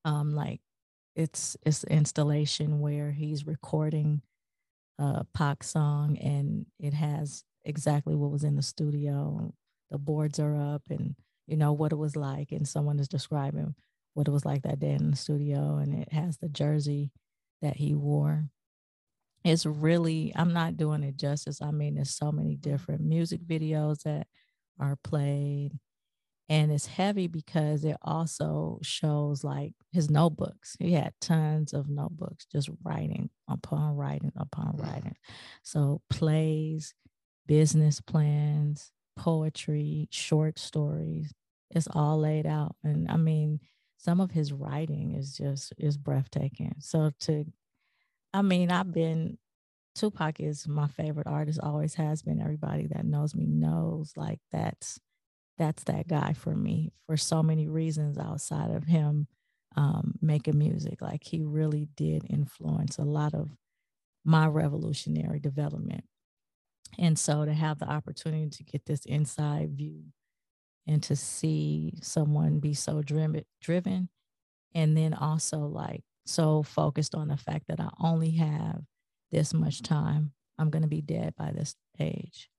Um, 0.05 0.33
like 0.33 0.61
it's 1.17 1.57
it's 1.65 1.83
installation 1.85 2.79
where 2.79 3.11
he's 3.11 3.47
recording 3.47 4.21
a 4.99 5.25
Pac 5.33 5.63
song 5.63 6.17
and 6.17 6.67
it 6.79 6.93
has 6.93 7.43
exactly 7.65 8.15
what 8.15 8.31
was 8.31 8.43
in 8.43 8.55
the 8.55 8.61
studio. 8.61 9.53
The 9.89 9.97
boards 9.97 10.39
are 10.39 10.55
up 10.55 10.83
and 10.89 11.15
you 11.47 11.57
know 11.57 11.73
what 11.73 11.91
it 11.91 11.97
was 11.97 12.15
like 12.15 12.51
and 12.51 12.67
someone 12.67 12.99
is 12.99 13.07
describing 13.07 13.73
what 14.13 14.27
it 14.27 14.31
was 14.31 14.45
like 14.45 14.61
that 14.61 14.79
day 14.79 14.91
in 14.91 15.09
the 15.11 15.17
studio 15.17 15.77
and 15.77 15.93
it 15.93 16.13
has 16.13 16.37
the 16.37 16.49
jersey 16.49 17.11
that 17.63 17.77
he 17.77 17.95
wore. 17.95 18.45
It's 19.43 19.65
really 19.65 20.31
I'm 20.35 20.53
not 20.53 20.77
doing 20.77 21.01
it 21.01 21.17
justice. 21.17 21.63
I 21.63 21.71
mean 21.71 21.95
there's 21.95 22.15
so 22.15 22.31
many 22.31 22.55
different 22.55 23.01
music 23.01 23.41
videos 23.41 24.03
that 24.03 24.27
are 24.79 24.97
played 25.03 25.79
and 26.49 26.71
it's 26.71 26.85
heavy 26.85 27.27
because 27.27 27.83
it 27.83 27.97
also 28.01 28.79
shows 28.81 29.43
like 29.43 29.73
his 29.91 30.09
notebooks 30.09 30.75
he 30.79 30.93
had 30.93 31.13
tons 31.19 31.73
of 31.73 31.89
notebooks 31.89 32.45
just 32.51 32.69
writing 32.83 33.29
upon 33.49 33.95
writing 33.95 34.31
upon 34.37 34.75
writing 34.77 35.15
so 35.63 36.01
plays 36.09 36.93
business 37.47 38.01
plans, 38.01 38.91
poetry, 39.15 40.07
short 40.11 40.59
stories. 40.59 41.33
It's 41.71 41.87
all 41.91 42.19
laid 42.19 42.45
out. 42.45 42.75
And 42.83 43.09
I 43.09 43.17
mean, 43.17 43.61
some 43.97 44.21
of 44.21 44.31
his 44.31 44.53
writing 44.53 45.15
is 45.15 45.35
just 45.35 45.73
is 45.77 45.97
breathtaking. 45.97 46.75
So 46.79 47.11
to 47.21 47.45
I 48.33 48.41
mean, 48.41 48.71
I've 48.71 48.91
been 48.93 49.37
Tupac 49.95 50.39
is 50.39 50.67
my 50.67 50.87
favorite 50.87 51.27
artist, 51.27 51.59
always 51.63 51.95
has 51.95 52.21
been. 52.21 52.41
Everybody 52.41 52.87
that 52.87 53.05
knows 53.05 53.33
me 53.33 53.47
knows 53.47 54.13
like 54.15 54.39
that's 54.51 54.99
that's 55.57 55.83
that 55.85 56.07
guy 56.07 56.33
for 56.33 56.55
me 56.55 56.91
for 57.05 57.17
so 57.17 57.41
many 57.41 57.67
reasons 57.67 58.17
outside 58.17 58.71
of 58.71 58.85
him 58.85 59.27
um, 59.75 60.15
making 60.21 60.57
music. 60.57 61.01
Like 61.01 61.23
he 61.23 61.43
really 61.43 61.87
did 61.95 62.25
influence 62.29 62.97
a 62.97 63.03
lot 63.03 63.33
of 63.33 63.49
my 64.25 64.47
revolutionary 64.47 65.39
development. 65.39 66.03
And 66.97 67.17
so 67.17 67.45
to 67.45 67.53
have 67.53 67.79
the 67.79 67.89
opportunity 67.89 68.49
to 68.49 68.63
get 68.63 68.85
this 68.85 69.05
inside 69.05 69.77
view 69.77 70.03
and 70.87 71.03
to 71.03 71.15
see 71.15 71.99
someone 72.01 72.59
be 72.59 72.73
so 72.73 73.01
driven, 73.01 73.43
driven 73.61 74.09
and 74.73 74.95
then 74.97 75.13
also 75.13 75.59
like 75.59 76.03
so 76.25 76.63
focused 76.63 77.15
on 77.15 77.29
the 77.29 77.37
fact 77.37 77.67
that 77.67 77.79
I 77.79 77.89
only 77.99 78.31
have 78.31 78.81
this 79.31 79.53
much 79.53 79.81
time. 79.81 80.33
I'm 80.57 80.69
going 80.69 80.81
to 80.81 80.87
be 80.87 81.01
dead 81.01 81.35
by 81.37 81.51
this 81.51 81.75
age. 81.99 82.49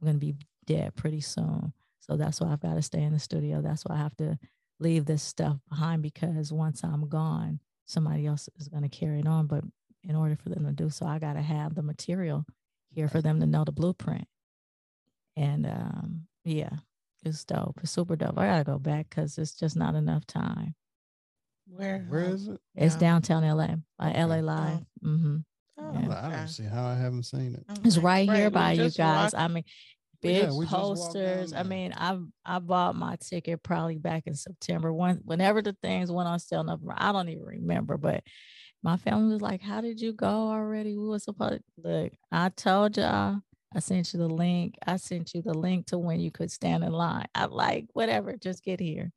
I'm 0.00 0.06
going 0.06 0.20
to 0.20 0.26
be 0.26 0.36
dead 0.66 0.94
pretty 0.94 1.20
soon. 1.20 1.72
So 2.00 2.16
that's 2.16 2.40
why 2.40 2.52
I've 2.52 2.60
got 2.60 2.74
to 2.74 2.82
stay 2.82 3.02
in 3.02 3.12
the 3.12 3.18
studio. 3.18 3.60
That's 3.62 3.82
why 3.84 3.94
I 3.96 3.98
have 3.98 4.16
to 4.16 4.38
leave 4.78 5.04
this 5.06 5.22
stuff 5.22 5.58
behind 5.68 6.02
because 6.02 6.52
once 6.52 6.82
I'm 6.84 7.08
gone, 7.08 7.60
somebody 7.86 8.26
else 8.26 8.48
is 8.58 8.68
going 8.68 8.82
to 8.82 8.88
carry 8.88 9.20
it 9.20 9.26
on. 9.26 9.46
But 9.46 9.64
in 10.04 10.14
order 10.14 10.36
for 10.36 10.50
them 10.50 10.64
to 10.66 10.72
do 10.72 10.88
so, 10.90 11.06
I 11.06 11.18
got 11.18 11.32
to 11.34 11.42
have 11.42 11.74
the 11.74 11.82
material 11.82 12.44
here 12.90 13.08
for 13.08 13.20
them 13.20 13.40
to 13.40 13.46
know 13.46 13.64
the 13.64 13.72
blueprint. 13.72 14.26
And 15.36 15.66
um, 15.66 16.26
yeah, 16.44 16.70
it's 17.24 17.44
dope. 17.44 17.78
It's 17.82 17.90
super 17.90 18.16
dope. 18.16 18.38
I 18.38 18.46
gotta 18.46 18.64
go 18.64 18.78
back 18.78 19.08
because 19.10 19.36
it's 19.38 19.52
just 19.52 19.76
not 19.76 19.94
enough 19.94 20.26
time. 20.26 20.74
Where? 21.66 22.04
Where 22.08 22.24
is 22.24 22.48
it? 22.48 22.60
It's 22.74 22.94
Yeah. 22.94 23.00
downtown 23.00 23.42
LA, 23.44 23.64
uh, 23.98 24.08
Okay. 24.08 24.22
LA 24.24 24.40
Live. 24.40 24.80
hmm 25.02 25.36
Oh, 25.78 25.90
I 25.90 25.92
don't- 25.92 26.04
Yeah. 26.04 26.26
I 26.26 26.30
don't 26.30 26.48
see 26.48 26.64
how 26.64 26.86
I 26.86 26.94
haven't 26.94 27.24
seen 27.24 27.54
it. 27.54 27.64
It's 27.84 27.96
like, 27.98 28.04
right 28.04 28.30
here 28.30 28.44
we 28.46 28.50
by 28.50 28.72
you 28.72 28.90
guys. 28.90 29.32
walked- 29.32 29.34
I 29.34 29.48
mean, 29.48 29.64
Yeah, 30.22 30.46
big 30.46 30.52
we 30.52 30.64
just 30.64 30.72
walked 30.72 31.14
down 31.14 31.36
posters. 31.36 31.52
I 31.52 31.62
mean, 31.62 31.92
I 31.96 32.18
I 32.44 32.58
bought 32.58 32.96
my 32.96 33.16
ticket 33.16 33.62
probably 33.62 33.98
back 33.98 34.26
in 34.26 34.34
September. 34.34 34.92
One 34.92 35.20
whenever 35.24 35.62
the 35.62 35.76
things 35.82 36.10
went 36.10 36.28
on 36.28 36.38
sale. 36.38 36.64
November, 36.64 36.94
I 36.96 37.12
don't 37.12 37.28
even 37.28 37.44
remember, 37.44 37.96
but 37.96 38.22
my 38.82 38.96
family 38.96 39.32
was 39.32 39.42
like, 39.42 39.62
"How 39.62 39.80
did 39.80 40.00
you 40.00 40.12
go 40.12 40.26
already? 40.26 40.96
We 40.96 41.06
were 41.06 41.18
supposed 41.18 41.62
to 41.82 41.88
look." 41.88 42.12
I 42.30 42.48
told 42.50 42.96
y'all. 42.96 43.40
I 43.74 43.80
sent 43.80 44.14
you 44.14 44.18
the 44.20 44.28
link. 44.28 44.76
I 44.86 44.96
sent 44.96 45.34
you 45.34 45.42
the 45.42 45.52
link 45.52 45.86
to 45.88 45.98
when 45.98 46.18
you 46.20 46.30
could 46.30 46.50
stand 46.50 46.82
in 46.82 46.92
line. 46.92 47.26
I 47.34 47.44
like 47.44 47.86
whatever. 47.92 48.34
Just 48.36 48.64
get 48.64 48.80
here. 48.80 49.12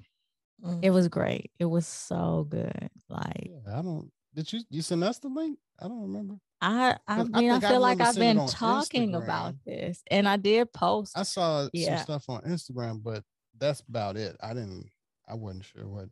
Mm. 0.66 0.80
It 0.82 0.90
was 0.90 1.08
great. 1.08 1.52
It 1.60 1.66
was 1.66 1.88
so 1.88 2.46
good. 2.50 2.90
Like 3.08 3.52
Yeah, 3.66 3.80
I 3.80 3.82
don't. 3.82 4.12
Did 4.36 4.52
you 4.52 4.62
you 4.70 4.82
send 4.82 5.04
us 5.04 5.20
the 5.20 5.30
link? 5.30 5.58
I 5.82 5.88
don't 5.88 6.02
remember. 6.02 6.36
I, 6.62 6.98
I 7.08 7.22
I 7.22 7.24
mean, 7.24 7.52
I, 7.52 7.56
I 7.56 7.60
feel 7.62 7.80
like 7.80 8.02
I've 8.02 8.16
been 8.16 8.46
talking 8.48 9.16
about 9.16 9.56
this, 9.66 10.04
and 10.12 10.28
I 10.28 10.36
did 10.38 10.72
post. 10.74 11.18
I 11.18 11.24
saw 11.24 11.70
Yeah. 11.74 11.98
some 11.98 12.04
stuff 12.04 12.26
on 12.30 12.42
Instagram, 12.42 13.02
but 13.02 13.24
that's 13.58 13.82
about 13.82 14.18
it. 14.18 14.36
I 14.42 14.54
didn't. 14.54 14.90
I 15.28 15.36
wasn't 15.36 15.66
sure 15.66 15.88
what. 15.88 16.10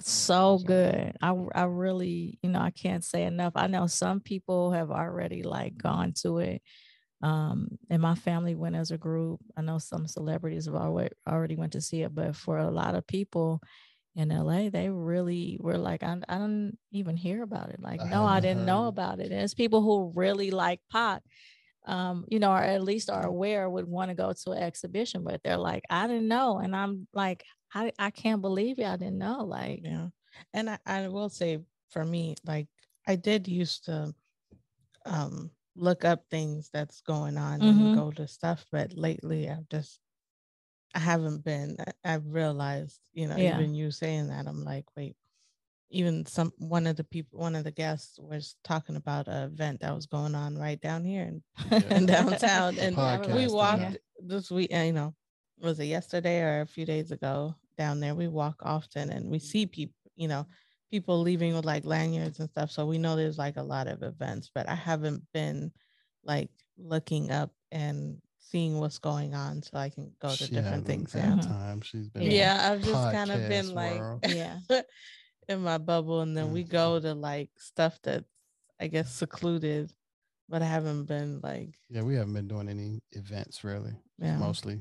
so 0.00 0.58
So- 0.58 0.64
good. 0.64 1.16
I 1.22 1.34
I 1.54 1.62
really, 1.64 2.38
you 2.42 2.50
know, 2.50 2.60
I 2.60 2.70
can't 2.70 3.02
say 3.04 3.24
enough. 3.24 3.52
I 3.56 3.66
know 3.66 3.86
some 3.86 4.20
people 4.20 4.72
have 4.72 4.90
already 4.90 5.42
like 5.42 5.76
gone 5.78 6.12
to 6.22 6.38
it. 6.38 6.62
Um, 7.20 7.78
and 7.90 8.00
my 8.00 8.14
family 8.14 8.54
went 8.54 8.76
as 8.76 8.90
a 8.92 8.98
group. 8.98 9.40
I 9.56 9.62
know 9.62 9.78
some 9.78 10.06
celebrities 10.06 10.66
have 10.66 10.74
already 10.76 11.14
already 11.28 11.56
went 11.56 11.72
to 11.72 11.80
see 11.80 12.02
it, 12.02 12.14
but 12.14 12.36
for 12.36 12.58
a 12.58 12.70
lot 12.70 12.94
of 12.94 13.06
people 13.06 13.60
in 14.18 14.32
LA, 14.32 14.68
they 14.70 14.90
really 14.90 15.58
were 15.60 15.78
like, 15.78 16.02
I, 16.02 16.18
I 16.28 16.38
don't 16.38 16.78
even 16.92 17.16
hear 17.16 17.42
about 17.42 17.70
it. 17.70 17.80
Like, 17.80 18.02
no, 18.02 18.24
I 18.24 18.40
didn't 18.40 18.64
know 18.64 18.86
about 18.88 19.20
it. 19.20 19.32
And 19.32 19.40
it's 19.42 19.54
people 19.54 19.82
who 19.82 20.12
really 20.14 20.50
like 20.50 20.80
pot, 20.90 21.22
um, 21.86 22.24
you 22.28 22.38
know, 22.38 22.52
or 22.52 22.62
at 22.62 22.82
least 22.82 23.10
are 23.10 23.24
aware 23.26 23.68
would 23.70 23.86
want 23.88 24.10
to 24.10 24.14
go 24.14 24.32
to 24.32 24.50
an 24.52 24.62
exhibition, 24.62 25.24
but 25.24 25.42
they're 25.42 25.56
like, 25.58 25.84
I 25.90 26.06
didn't 26.06 26.28
know. 26.28 26.58
And 26.58 26.76
I'm 26.76 27.08
like, 27.14 27.44
I, 27.74 27.92
I 27.98 28.10
can't 28.10 28.42
believe 28.42 28.78
y'all 28.78 28.96
didn't 28.98 29.18
know. 29.18 29.44
Like, 29.44 29.82
Yeah. 29.82 30.08
And 30.52 30.70
I, 30.70 30.78
I 30.86 31.08
will 31.08 31.28
say 31.28 31.64
for 31.88 32.04
me, 32.04 32.36
like 32.44 32.68
I 33.06 33.16
did 33.16 33.48
used 33.48 33.84
to 33.86 34.14
um 35.06 35.50
look 35.76 36.04
up 36.04 36.28
things 36.30 36.70
that's 36.72 37.00
going 37.02 37.38
on 37.38 37.60
Mhm. 37.60 37.68
and 37.68 37.92
go 37.92 38.10
to 38.12 38.26
stuff, 38.28 38.66
but 38.72 38.92
lately 38.94 39.48
I've 39.48 39.68
just 39.68 40.00
I 40.94 40.98
haven't 41.00 41.44
been. 41.44 41.76
I- 42.04 42.14
I've 42.14 42.26
realized, 42.26 43.00
you 43.12 43.26
know, 43.28 43.36
Yeah. 43.36 43.58
even 43.58 43.74
you 43.74 43.90
saying 43.90 44.28
that, 44.28 44.46
I'm 44.46 44.64
like, 44.64 44.84
wait, 44.96 45.16
even 45.90 46.26
some 46.26 46.52
one 46.58 46.86
of 46.86 46.96
the 46.96 47.04
people, 47.04 47.38
one 47.40 47.54
of 47.56 47.64
the 47.64 47.70
guests 47.70 48.18
was 48.18 48.56
talking 48.64 48.96
about 48.96 49.26
an 49.28 49.44
event 49.44 49.80
that 49.80 49.94
was 49.94 50.06
going 50.06 50.34
on 50.34 50.56
right 50.58 50.80
down 50.80 51.04
here 51.04 51.22
in, 51.24 51.42
in 51.90 52.06
downtown, 52.06 52.78
and 52.78 52.96
Podcast 52.96 53.26
we 53.34 53.44
event. 53.44 53.52
walked 53.52 53.96
this 54.20 54.50
week. 54.50 54.72
uh, 54.74 54.78
You 54.78 54.92
know, 54.92 55.14
was 55.58 55.78
it 55.80 55.86
yesterday 55.86 56.40
or 56.42 56.60
a 56.62 56.66
few 56.66 56.84
days 56.84 57.10
ago 57.10 57.54
down 57.76 58.00
there? 58.00 58.14
We 58.14 58.28
walk 58.28 58.56
often, 58.62 59.10
and 59.10 59.30
we 59.30 59.38
see 59.38 59.66
people. 59.66 59.94
You 60.16 60.26
know, 60.28 60.46
people 60.90 61.20
leaving 61.20 61.54
with 61.54 61.64
like 61.64 61.84
lanyards 61.84 62.40
and 62.40 62.50
stuff. 62.50 62.70
So 62.72 62.84
we 62.86 62.98
know 62.98 63.14
there's 63.14 63.38
like 63.38 63.56
a 63.56 63.62
lot 63.62 63.86
of 63.88 64.02
events, 64.02 64.50
but 64.54 64.68
I 64.68 64.74
haven't 64.74 65.22
been 65.32 65.70
like 66.24 66.50
looking 66.76 67.30
up 67.30 67.52
and 67.70 68.20
seeing 68.50 68.78
what's 68.78 68.98
going 68.98 69.34
on 69.34 69.62
so 69.62 69.76
I 69.78 69.90
can 69.90 70.12
go 70.20 70.28
to 70.30 70.36
She 70.36 70.54
different 70.54 70.86
things. 70.86 71.12
had 71.12 71.36
Yeah. 71.36 71.40
Time. 71.42 71.80
She's 71.82 72.08
been. 72.08 72.22
Yeah, 72.30 72.70
I've 72.72 72.80
just 72.82 72.92
kind 72.92 73.30
of 73.30 73.40
podcast 73.40 73.48
been 73.48 73.74
like. 73.74 74.02
Yeah. 74.28 74.58
in 75.48 75.60
my 75.62 75.78
bubble, 75.78 76.20
and 76.20 76.36
then 76.36 76.52
we 76.52 76.62
Mhm. 76.64 76.68
go 76.68 77.00
to 77.00 77.14
like 77.14 77.50
stuff 77.58 77.98
that's 78.02 78.28
I 78.80 78.86
guess 78.86 79.10
secluded, 79.12 79.92
but 80.48 80.62
I 80.62 80.66
haven't 80.66 81.04
been 81.06 81.40
like 81.42 81.78
Yeah, 81.88 82.02
we 82.02 82.14
haven't 82.16 82.34
been 82.34 82.48
doing 82.48 82.68
any 82.68 83.00
events 83.12 83.64
really. 83.64 83.94
Yeah. 84.18 84.36
Mostly 84.38 84.80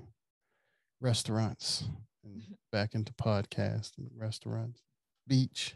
restaurants 0.99 1.83
and 2.23 2.41
Mm-hmm. 2.41 2.53
back 2.71 2.95
into 2.95 3.13
podcast 3.13 3.97
and 3.97 4.09
restaurants, 4.13 4.81
beach. 5.25 5.75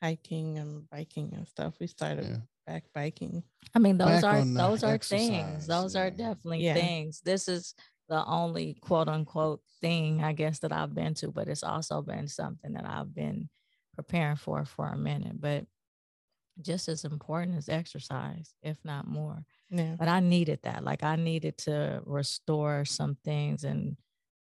hiking 0.00 0.58
and 0.58 0.88
biking 0.90 1.32
and 1.34 1.46
stuff. 1.48 1.74
We 1.80 1.86
started 1.86 2.26
Yeah. 2.26 2.36
Back 2.66 2.84
biking. 2.94 3.42
I 3.74 3.78
mean, 3.78 3.98
those 3.98 4.22
Back 4.22 4.24
are 4.24 4.44
those 4.44 4.84
are 4.84 4.94
exercise, 4.94 5.28
things. 5.28 5.66
Those 5.66 5.96
are 5.96 6.10
definitely 6.10 6.64
Yeah. 6.64 6.74
things. 6.74 7.20
This 7.24 7.48
is 7.48 7.74
the 8.08 8.24
only 8.26 8.74
quote 8.80 9.08
unquote 9.08 9.62
thing 9.80 10.22
I 10.22 10.32
guess 10.32 10.60
that 10.60 10.72
I've 10.72 10.94
been 10.94 11.14
to, 11.14 11.30
but 11.30 11.48
it's 11.48 11.62
also 11.64 12.02
been 12.02 12.28
something 12.28 12.72
that 12.74 12.84
I've 12.86 13.14
been 13.14 13.48
preparing 13.94 14.36
for 14.36 14.64
for 14.64 14.88
a 14.88 14.96
minute. 14.96 15.40
But 15.40 15.66
just 16.60 16.88
as 16.88 17.04
important 17.04 17.56
as 17.56 17.68
exercise, 17.68 18.54
if 18.62 18.78
not 18.84 19.08
more. 19.08 19.44
Yeah. 19.70 19.96
But 19.98 20.08
I 20.08 20.20
needed 20.20 20.60
that. 20.62 20.84
Like 20.84 21.02
I 21.02 21.16
needed 21.16 21.58
to 21.58 22.00
restore 22.04 22.84
some 22.84 23.16
things 23.24 23.64
and 23.64 23.96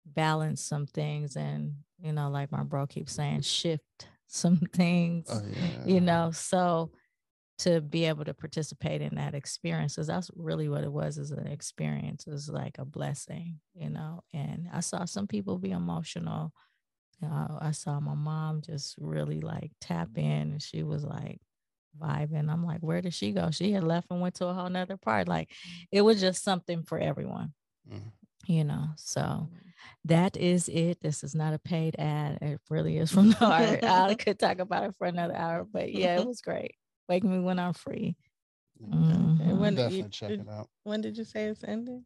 balance 0.06 0.62
some 0.62 0.88
things, 0.88 1.36
and 1.36 1.76
you 2.02 2.14
know, 2.14 2.30
like 2.30 2.52
my 2.52 2.64
bro 2.64 2.88
keeps 2.88 3.14
saying, 3.14 3.42
shift 3.42 4.08
some 4.28 4.58
things 4.74 5.28
Oh 5.32 5.42
yeah. 5.44 5.86
you 5.86 6.00
know 6.00 6.30
so 6.32 6.92
to 7.60 7.82
be 7.82 8.06
able 8.06 8.26
to 8.26 8.34
participate 8.34 9.02
in 9.02 9.16
that 9.16 9.36
experience 9.36 9.96
because 9.96 10.08
that's 10.08 10.32
really 10.36 10.70
what 10.70 10.84
it 10.84 10.92
was 10.92 11.18
as 11.18 11.32
an 11.32 11.48
experience 11.48 12.26
it 12.28 12.32
was 12.32 12.50
like 12.50 12.78
a 12.80 12.86
blessing 12.86 13.60
you 13.74 13.90
know 13.90 14.22
and 14.34 14.68
i 14.74 14.80
saw 14.80 15.06
some 15.06 15.28
people 15.28 15.58
be 15.58 15.72
emotional 15.72 16.54
you 17.22 17.28
know, 17.28 17.58
i 17.62 17.72
saw 17.72 18.00
my 18.00 18.16
mom 18.16 18.62
just 18.62 18.96
really 19.00 19.42
like 19.42 19.72
tap 19.82 20.10
in 20.18 20.52
and 20.54 20.62
she 20.62 20.84
was 20.84 21.04
like 21.04 21.40
vibing. 22.00 22.50
I'm 22.52 22.64
like 22.64 22.82
where 22.82 23.02
did 23.02 23.14
she 23.14 23.32
go? 23.32 23.52
She 23.52 23.72
had 23.72 23.84
left 23.84 24.08
and 24.12 24.22
went 24.22 24.36
to 24.36 24.48
a 24.48 24.54
whole 24.54 24.70
nother 24.70 24.96
part. 24.96 25.28
Like 25.28 25.52
it 25.92 26.02
was 26.02 26.22
just 26.22 26.44
something 26.44 26.84
for 26.84 26.98
everyone 27.00 27.54
Mhm. 27.90 28.12
you 28.48 28.64
know 28.64 28.90
so 28.96 29.50
that 30.06 30.38
is 30.38 30.70
it. 30.70 31.02
This 31.02 31.24
is 31.24 31.36
not 31.36 31.54
a 31.54 31.60
paid 31.60 31.96
ad. 32.00 32.40
It 32.42 32.62
really 32.70 32.98
is 32.98 33.12
from 33.12 33.30
the 33.32 33.36
heart 33.38 33.84
i 33.84 34.16
could 34.20 34.40
talk 34.40 34.60
about 34.60 34.84
it 34.86 34.96
for 34.98 35.08
another 35.08 35.36
hour 35.36 35.66
but 35.66 35.92
yeah 35.94 36.18
it 36.20 36.26
was 36.26 36.42
great 36.42 36.76
wake 37.10 37.24
me 37.24 37.40
when 37.40 37.60
i'm 37.60 37.74
free 37.74 38.16
Yeah, 38.80 38.88
Mhm. 38.96 39.36
Okay, 39.42 39.50
I'll 39.50 39.58
when 39.58 39.76
definitely 39.76 39.98
you- 40.04 40.10
check 40.10 40.30
did- 40.30 40.40
it 40.42 40.48
out. 40.50 40.70
When 40.84 41.02
did 41.02 41.18
you 41.18 41.26
say 41.26 41.50
it's 41.50 41.64
ending? 41.66 42.06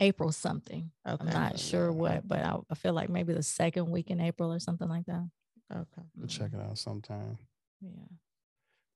april 0.00 0.32
something 0.32 0.90
Okay. 1.06 1.24
i'm 1.28 1.32
not 1.32 1.58
sure 1.60 1.86
yeah. 1.90 1.96
what 2.02 2.28
but 2.28 2.40
I, 2.44 2.58
I 2.68 2.74
feel 2.74 2.92
like 2.92 3.08
maybe 3.08 3.32
the 3.32 3.42
second 3.42 3.88
week 3.90 4.10
in 4.10 4.20
april 4.20 4.52
or 4.52 4.58
something 4.58 4.88
like 4.88 5.06
that 5.06 5.28
Okay. 5.72 6.02
We'll 6.16 6.26
check 6.26 6.52
it 6.52 6.60
out 6.60 6.76
sometime. 6.76 7.38
yeah 7.80 8.08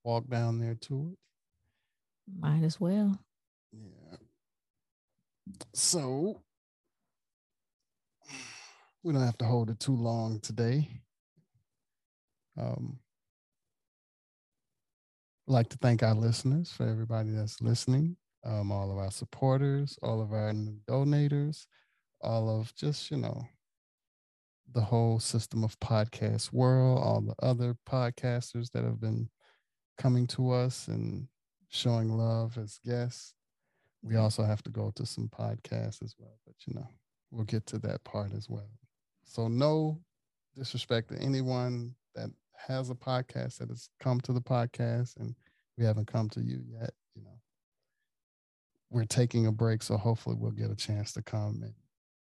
Walk 0.04 0.28
down 0.28 0.58
there 0.58 0.74
to 0.74 1.12
it. 1.12 1.18
might 2.38 2.62
as 2.64 2.78
well 2.80 3.18
Yeah. 3.72 4.16
So 5.72 6.42
we 9.02 9.12
don't 9.12 9.22
have 9.22 9.38
to 9.38 9.44
hold 9.46 9.70
it 9.70 9.78
too 9.80 9.96
long 9.96 10.40
today. 10.40 10.90
Um, 12.58 12.98
I'd 15.48 15.52
like 15.52 15.68
to 15.68 15.78
thank 15.78 16.02
our 16.02 16.14
listeners 16.14 16.72
for 16.72 16.88
everybody 16.88 17.30
that's 17.30 17.60
listening, 17.60 18.16
um, 18.44 18.72
all 18.72 18.90
of 18.90 18.98
our 18.98 19.12
supporters, 19.12 19.96
all 20.02 20.20
of 20.20 20.32
our 20.32 20.52
new 20.52 20.76
donators, 20.88 21.66
all 22.20 22.60
of 22.60 22.74
just, 22.74 23.12
you 23.12 23.18
know, 23.18 23.46
the 24.72 24.80
whole 24.80 25.20
system 25.20 25.62
of 25.62 25.78
podcast 25.78 26.52
world, 26.52 26.98
all 26.98 27.20
the 27.20 27.46
other 27.46 27.76
podcasters 27.88 28.72
that 28.72 28.82
have 28.82 29.00
been 29.00 29.28
coming 29.98 30.26
to 30.26 30.50
us 30.50 30.88
and 30.88 31.28
showing 31.68 32.08
love 32.08 32.58
as 32.58 32.80
guests. 32.84 33.34
We 34.02 34.16
also 34.16 34.42
have 34.42 34.64
to 34.64 34.70
go 34.70 34.90
to 34.96 35.06
some 35.06 35.28
podcasts 35.28 36.02
as 36.02 36.16
well, 36.18 36.38
but 36.44 36.56
you 36.66 36.74
know, 36.74 36.88
we'll 37.30 37.44
get 37.44 37.66
to 37.66 37.78
that 37.78 38.02
part 38.02 38.32
as 38.34 38.50
well. 38.50 38.70
So 39.24 39.46
no 39.46 40.00
disrespect 40.56 41.10
to 41.10 41.18
anyone 41.18 41.94
that 42.16 42.30
has 42.68 42.90
a 42.90 42.94
podcast 42.94 43.58
that 43.58 43.68
has 43.68 43.88
come 44.00 44.20
to 44.22 44.32
the 44.32 44.40
podcast 44.40 45.16
and 45.18 45.34
we 45.78 45.84
haven't 45.84 46.06
come 46.06 46.28
to 46.30 46.40
you 46.40 46.60
yet, 46.66 46.90
you 47.14 47.22
know. 47.22 47.38
We're 48.90 49.04
taking 49.04 49.46
a 49.46 49.52
break, 49.52 49.82
so 49.82 49.96
hopefully 49.96 50.36
we'll 50.38 50.52
get 50.52 50.70
a 50.70 50.76
chance 50.76 51.12
to 51.14 51.22
come 51.22 51.60
and 51.62 51.74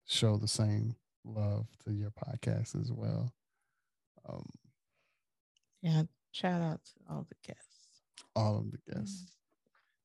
show 0.06 0.38
the 0.38 0.48
same 0.48 0.96
love 1.26 1.68
to 1.86 1.92
your 1.94 2.12
podcast 2.12 2.80
as 2.80 2.92
well. 2.92 3.34
Um, 4.28 4.46
Yeah. 5.82 6.04
Shout 6.32 6.62
out 6.62 6.80
to 6.86 6.92
all 7.10 7.28
the 7.28 7.36
guests. 7.46 7.88
all 8.36 8.58
of 8.60 8.72
the 8.72 8.78
guests. 8.94 9.36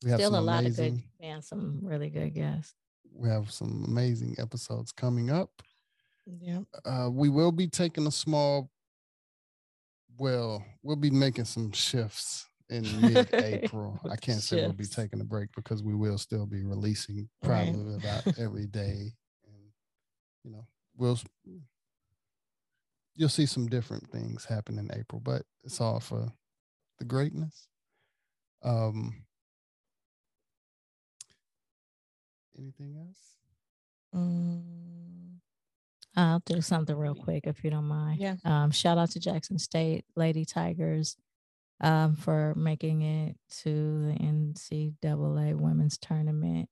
We 0.02 0.10
have 0.10 0.18
still 0.18 0.36
a 0.36 0.40
lot 0.40 0.66
of 0.66 0.76
good 0.76 1.00
man 1.20 1.40
some 1.42 1.78
really 1.82 2.10
good 2.10 2.34
guests 2.34 2.74
we 3.18 3.28
have 3.28 3.50
some 3.50 3.84
amazing 3.86 4.36
episodes 4.38 4.92
coming 4.92 5.30
up. 5.30 5.62
Yeah. 6.40 6.60
uh, 6.84 7.08
we 7.10 7.28
will 7.28 7.52
be 7.52 7.68
taking 7.68 8.06
a 8.06 8.10
small 8.10 8.70
well 10.18 10.64
we'll 10.82 10.96
be 10.96 11.10
making 11.10 11.44
some 11.44 11.72
shifts 11.72 12.48
in 12.68 13.00
mid-April. 13.12 14.00
I 14.10 14.16
can't 14.16 14.40
say 14.40 14.56
we'll 14.62 14.72
be 14.72 14.84
taking 14.84 15.20
a 15.20 15.24
break 15.24 15.50
because 15.54 15.82
we 15.82 15.94
will 15.94 16.18
still 16.18 16.46
be 16.46 16.64
releasing 16.64 17.28
probably 17.42 17.94
right. 17.94 18.04
about 18.04 18.38
every 18.38 18.66
day, 18.66 19.12
and 19.46 19.72
you 20.44 20.50
know 20.50 20.66
we'll 20.96 21.18
you'll 23.14 23.28
see 23.28 23.46
some 23.46 23.66
different 23.66 24.08
things 24.10 24.44
happen 24.44 24.78
in 24.78 24.90
April, 24.92 25.20
but 25.20 25.42
it's 25.64 25.80
all 25.80 26.00
for 26.00 26.32
the 26.98 27.04
greatness. 27.04 27.68
Um, 28.62 29.24
anything 32.58 32.96
else? 32.98 33.36
Mm, 34.14 35.25
I'll 36.16 36.42
do 36.46 36.60
something 36.60 36.96
real 36.96 37.14
quick 37.14 37.46
if 37.46 37.62
you 37.62 37.70
don't 37.70 37.84
mind. 37.84 38.20
Yeah. 38.20 38.36
Um, 38.44 38.70
shout 38.70 38.98
out 38.98 39.10
to 39.10 39.20
Jackson 39.20 39.58
State 39.58 40.04
Lady 40.16 40.44
Tigers 40.44 41.16
um, 41.80 42.16
for 42.16 42.54
making 42.56 43.02
it 43.02 43.36
to 43.62 44.06
the 44.06 44.14
NCAA 44.18 45.54
women's 45.54 45.98
tournament. 45.98 46.68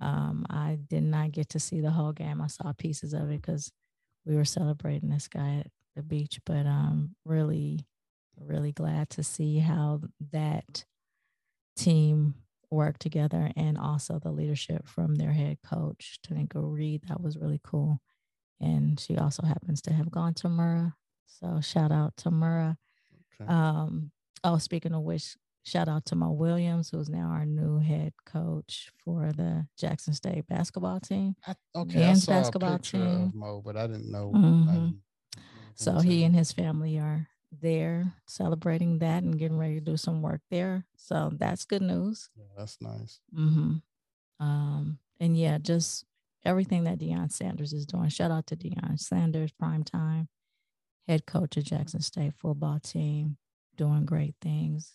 Um, 0.00 0.46
I 0.48 0.78
did 0.88 1.02
not 1.02 1.32
get 1.32 1.48
to 1.50 1.60
see 1.60 1.80
the 1.80 1.90
whole 1.90 2.12
game. 2.12 2.40
I 2.40 2.46
saw 2.46 2.72
pieces 2.72 3.12
of 3.12 3.30
it 3.30 3.42
because 3.42 3.72
we 4.24 4.36
were 4.36 4.44
celebrating 4.44 5.08
this 5.08 5.28
guy 5.28 5.60
at 5.60 5.70
the 5.96 6.02
beach, 6.02 6.38
but 6.44 6.66
um, 6.66 7.16
really, 7.24 7.86
really 8.38 8.72
glad 8.72 9.10
to 9.10 9.24
see 9.24 9.58
how 9.58 10.02
that 10.32 10.84
team 11.76 12.34
worked 12.70 13.00
together 13.00 13.50
and 13.56 13.78
also 13.78 14.18
the 14.18 14.30
leadership 14.30 14.86
from 14.86 15.14
their 15.14 15.32
head 15.32 15.58
coach, 15.64 16.18
Tomekia 16.26 16.72
Reed. 16.72 17.02
That 17.08 17.20
was 17.20 17.38
really 17.38 17.60
cool. 17.64 18.00
And 18.60 18.98
she 18.98 19.16
also 19.16 19.44
happens 19.44 19.82
to 19.82 19.92
have 19.92 20.10
gone 20.10 20.34
to 20.34 20.48
Murrah. 20.48 20.94
So 21.26 21.60
shout 21.60 21.92
out 21.92 22.16
to 22.18 22.30
Murrah. 22.30 22.76
Okay. 23.40 23.50
Um, 23.50 24.10
oh, 24.44 24.58
speaking 24.58 24.94
of 24.94 25.02
which, 25.02 25.36
shout 25.64 25.88
out 25.88 26.06
to 26.06 26.16
Mo 26.16 26.30
Williams, 26.32 26.90
who's 26.90 27.08
now 27.08 27.28
our 27.28 27.44
new 27.44 27.78
head 27.78 28.14
coach 28.24 28.90
for 29.04 29.32
the 29.32 29.66
Jackson 29.78 30.14
State 30.14 30.46
basketball 30.46 31.00
team. 31.00 31.36
I, 31.46 31.54
okay, 31.74 31.98
Men's 31.98 32.28
I 32.28 32.32
saw 32.32 32.40
basketball 32.40 32.74
a 32.74 32.78
picture 32.78 32.98
team. 32.98 33.24
of 33.24 33.34
Mo, 33.34 33.62
but 33.64 33.76
I 33.76 33.86
didn't 33.86 34.10
know. 34.10 34.32
Mm-hmm. 34.34 34.88
so 35.74 35.98
he 35.98 36.24
and 36.24 36.34
his 36.34 36.52
family 36.52 36.98
are 36.98 37.28
there 37.60 38.14
celebrating 38.26 38.98
that 38.98 39.22
and 39.22 39.38
getting 39.38 39.58
ready 39.58 39.74
to 39.74 39.80
do 39.80 39.96
some 39.96 40.22
work 40.22 40.40
there. 40.50 40.84
So 40.96 41.32
that's 41.34 41.64
good 41.64 41.82
news. 41.82 42.30
Yeah, 42.36 42.44
that's 42.56 42.78
nice. 42.80 43.20
Mm-hmm. 43.36 43.76
Um, 44.40 44.98
and 45.20 45.36
yeah, 45.36 45.58
just 45.58 46.04
everything 46.46 46.84
that 46.84 46.98
Deion 46.98 47.30
Sanders 47.30 47.72
is 47.72 47.86
doing. 47.86 48.08
Shout 48.08 48.30
out 48.30 48.46
to 48.48 48.56
Deion 48.56 48.98
Sanders, 48.98 49.52
prime 49.52 49.84
time, 49.84 50.28
head 51.06 51.26
coach 51.26 51.56
of 51.56 51.64
Jackson 51.64 52.00
State 52.00 52.34
football 52.34 52.80
team, 52.80 53.36
doing 53.76 54.06
great 54.06 54.34
things. 54.40 54.94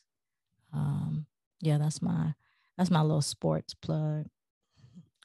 Um, 0.74 1.26
yeah, 1.60 1.78
that's 1.78 2.02
my 2.02 2.34
that's 2.78 2.90
my 2.90 3.02
little 3.02 3.22
sports 3.22 3.74
plug. 3.74 4.26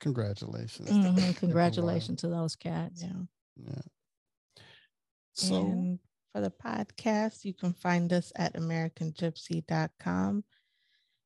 Congratulations. 0.00 0.90
Mm-hmm. 0.90 1.32
Congratulations 1.32 2.20
to 2.20 2.28
those 2.28 2.56
cats. 2.56 3.02
Yeah. 3.02 3.22
Yeah. 3.64 3.82
So 5.32 5.56
and 5.56 5.98
for 6.36 6.42
the 6.42 6.50
podcast. 6.50 7.46
You 7.46 7.54
can 7.54 7.72
find 7.72 8.12
us 8.12 8.30
at 8.36 8.54
AmericanGypsy.com. 8.54 10.44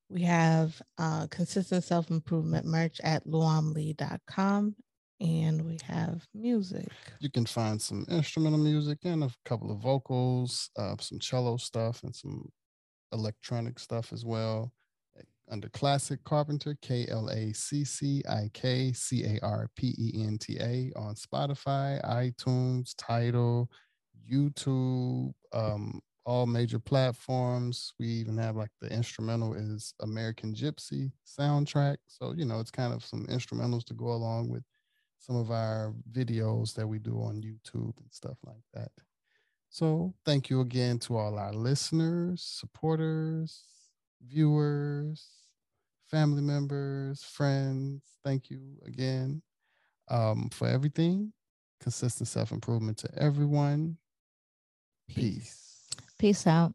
We 0.09 0.23
have 0.23 0.81
uh, 0.99 1.27
consistent 1.29 1.83
self 1.83 2.11
improvement 2.11 2.65
merch 2.65 3.01
at 3.03 3.27
luamlee.com. 3.27 4.77
And 5.21 5.67
we 5.67 5.79
have 5.87 6.27
music. 6.35 6.89
You 7.21 7.31
can 7.31 7.45
find 7.45 7.81
some 7.81 8.07
instrumental 8.09 8.59
music 8.59 8.99
and 9.05 9.23
a 9.25 9.31
couple 9.45 9.71
of 9.71 9.79
vocals, 9.79 10.71
uh, 10.79 10.97
some 10.99 11.19
cello 11.19 11.59
stuff, 11.59 12.03
and 12.03 12.15
some 12.15 12.49
electronic 13.13 13.79
stuff 13.79 14.13
as 14.13 14.25
well. 14.25 14.73
Under 15.51 15.69
Classic 15.71 16.23
Carpenter, 16.25 16.79
K 16.81 17.07
L 17.09 17.29
A 17.29 17.53
C 17.53 17.85
C 17.85 18.23
I 18.29 18.49
K 18.55 18.93
C 18.93 19.25
A 19.25 19.41
R 19.45 19.69
P 19.75 19.95
E 19.99 20.23
N 20.25 20.39
T 20.39 20.57
A 20.61 20.93
on 20.97 21.17
Spotify, 21.17 22.01
iTunes, 22.05 22.95
Tidal, 22.97 23.69
YouTube, 24.31 25.33
um, 25.53 26.01
all 26.25 26.47
major 26.47 26.79
platforms. 26.79 27.93
We 27.99 28.07
even 28.07 28.39
have 28.39 28.55
like 28.55 28.71
the 28.81 28.93
instrumental 28.93 29.55
is 29.55 29.93
American 30.01 30.55
Gypsy 30.55 31.11
soundtrack. 31.27 31.97
So, 32.07 32.33
you 32.33 32.45
know, 32.45 32.61
it's 32.61 32.71
kind 32.71 32.95
of 32.95 33.05
some 33.05 33.27
instrumentals 33.27 33.85
to 33.87 33.95
go 33.95 34.13
along 34.13 34.51
with 34.51 34.63
some 35.21 35.37
of 35.37 35.51
our 35.51 35.95
videos 36.11 36.75
that 36.75 36.87
we 36.87 36.99
do 36.99 37.21
on 37.21 37.43
YouTube 37.43 37.97
and 37.99 38.11
stuff 38.11 38.39
like 38.45 38.65
that. 38.75 38.91
So, 39.69 40.15
thank 40.25 40.51
you 40.51 40.63
again 40.63 40.99
to 41.01 41.17
all 41.17 41.39
our 41.39 41.53
listeners, 41.53 42.43
supporters, 42.43 43.63
viewers, 44.27 45.29
family 46.09 46.43
members, 46.43 47.23
friends. 47.23 48.03
Thank 48.25 48.51
you 48.51 48.61
again 48.85 49.43
um, 50.09 50.49
for 50.51 50.67
everything. 50.67 51.33
Consistent 51.81 52.29
self 52.29 52.51
improvement 52.51 52.99
to 52.99 53.09
everyone. 53.17 53.99
Peace. 55.09 55.89
Peace 56.19 56.47
out. 56.47 56.75